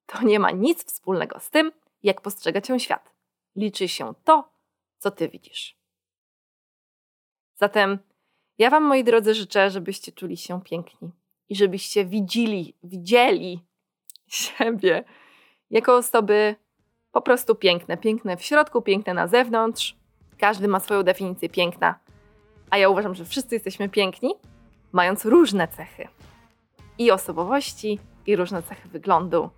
To 0.06 0.22
nie 0.22 0.40
ma 0.40 0.50
nic 0.50 0.84
wspólnego 0.84 1.40
z 1.40 1.50
tym, 1.50 1.72
jak 2.02 2.20
postrzega 2.20 2.60
cię 2.60 2.80
świat. 2.80 3.12
Liczy 3.56 3.88
się 3.88 4.14
to, 4.24 4.50
co 4.98 5.10
ty 5.10 5.28
widzisz. 5.28 5.76
Zatem 7.54 7.98
ja 8.58 8.70
Wam, 8.70 8.84
moi 8.84 9.04
drodzy, 9.04 9.34
życzę, 9.34 9.70
żebyście 9.70 10.12
czuli 10.12 10.36
się 10.36 10.62
piękni 10.62 11.10
i 11.48 11.56
żebyście 11.56 12.04
widzieli, 12.04 12.74
widzieli 12.82 13.64
siebie 14.26 15.04
jako 15.70 15.96
osoby 15.96 16.56
po 17.12 17.22
prostu 17.22 17.54
piękne. 17.54 17.96
Piękne 17.96 18.36
w 18.36 18.42
środku, 18.42 18.82
piękne 18.82 19.14
na 19.14 19.26
zewnątrz. 19.26 19.96
Każdy 20.38 20.68
ma 20.68 20.80
swoją 20.80 21.02
definicję 21.02 21.48
piękna. 21.48 22.05
A 22.70 22.78
ja 22.78 22.88
uważam, 22.88 23.14
że 23.14 23.24
wszyscy 23.24 23.54
jesteśmy 23.54 23.88
piękni, 23.88 24.34
mając 24.92 25.24
różne 25.24 25.68
cechy 25.68 26.08
i 26.98 27.10
osobowości, 27.10 27.98
i 28.26 28.36
różne 28.36 28.62
cechy 28.62 28.88
wyglądu. 28.88 29.50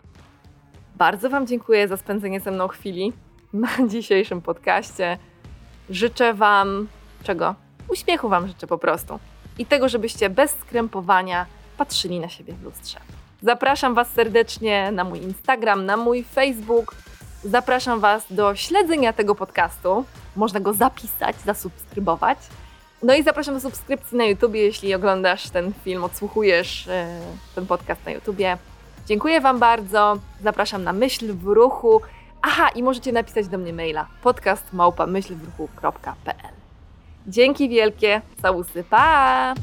Bardzo 0.96 1.30
Wam 1.30 1.46
dziękuję 1.46 1.88
za 1.88 1.96
spędzenie 1.96 2.40
ze 2.40 2.50
mną 2.50 2.68
chwili 2.68 3.12
na 3.52 3.68
dzisiejszym 3.92 4.42
podcaście. 4.42 5.18
Życzę 5.90 6.34
Wam 6.34 6.88
czego? 7.22 7.54
Uśmiechu 7.88 8.28
Wam 8.28 8.48
życzę 8.48 8.66
po 8.66 8.78
prostu. 8.78 9.18
I 9.58 9.66
tego, 9.66 9.88
żebyście 9.88 10.30
bez 10.30 10.50
skrępowania 10.50 11.46
patrzyli 11.78 12.20
na 12.20 12.28
siebie 12.28 12.54
w 12.54 12.62
lustrze. 12.62 12.98
Zapraszam 13.42 13.94
Was 13.94 14.10
serdecznie 14.12 14.92
na 14.92 15.04
mój 15.04 15.22
Instagram, 15.22 15.86
na 15.86 15.96
mój 15.96 16.24
Facebook. 16.24 16.94
Zapraszam 17.44 18.00
Was 18.00 18.26
do 18.30 18.54
śledzenia 18.54 19.12
tego 19.12 19.34
podcastu. 19.34 20.04
Można 20.36 20.60
go 20.60 20.72
zapisać, 20.72 21.36
zasubskrybować. 21.36 22.38
No 23.02 23.14
i 23.14 23.22
zapraszam 23.22 23.54
do 23.54 23.60
subskrypcji 23.60 24.18
na 24.18 24.24
YouTube, 24.24 24.54
jeśli 24.54 24.94
oglądasz 24.94 25.50
ten 25.50 25.72
film, 25.84 26.04
odsłuchujesz 26.04 26.86
yy, 26.86 26.92
ten 27.54 27.66
podcast 27.66 28.06
na 28.06 28.12
YouTubie. 28.12 28.58
Dziękuję 29.06 29.40
Wam 29.40 29.58
bardzo. 29.58 30.18
Zapraszam 30.42 30.84
na 30.84 30.92
myśl 30.92 31.34
w 31.34 31.46
ruchu. 31.46 32.00
Aha, 32.42 32.68
i 32.68 32.82
możecie 32.82 33.12
napisać 33.12 33.48
do 33.48 33.58
mnie 33.58 33.72
maila 33.72 34.06
podcast 34.22 34.64
Dzięki 37.26 37.68
wielkie, 37.68 38.22
całusy, 38.42 38.84
pa! 38.84 39.54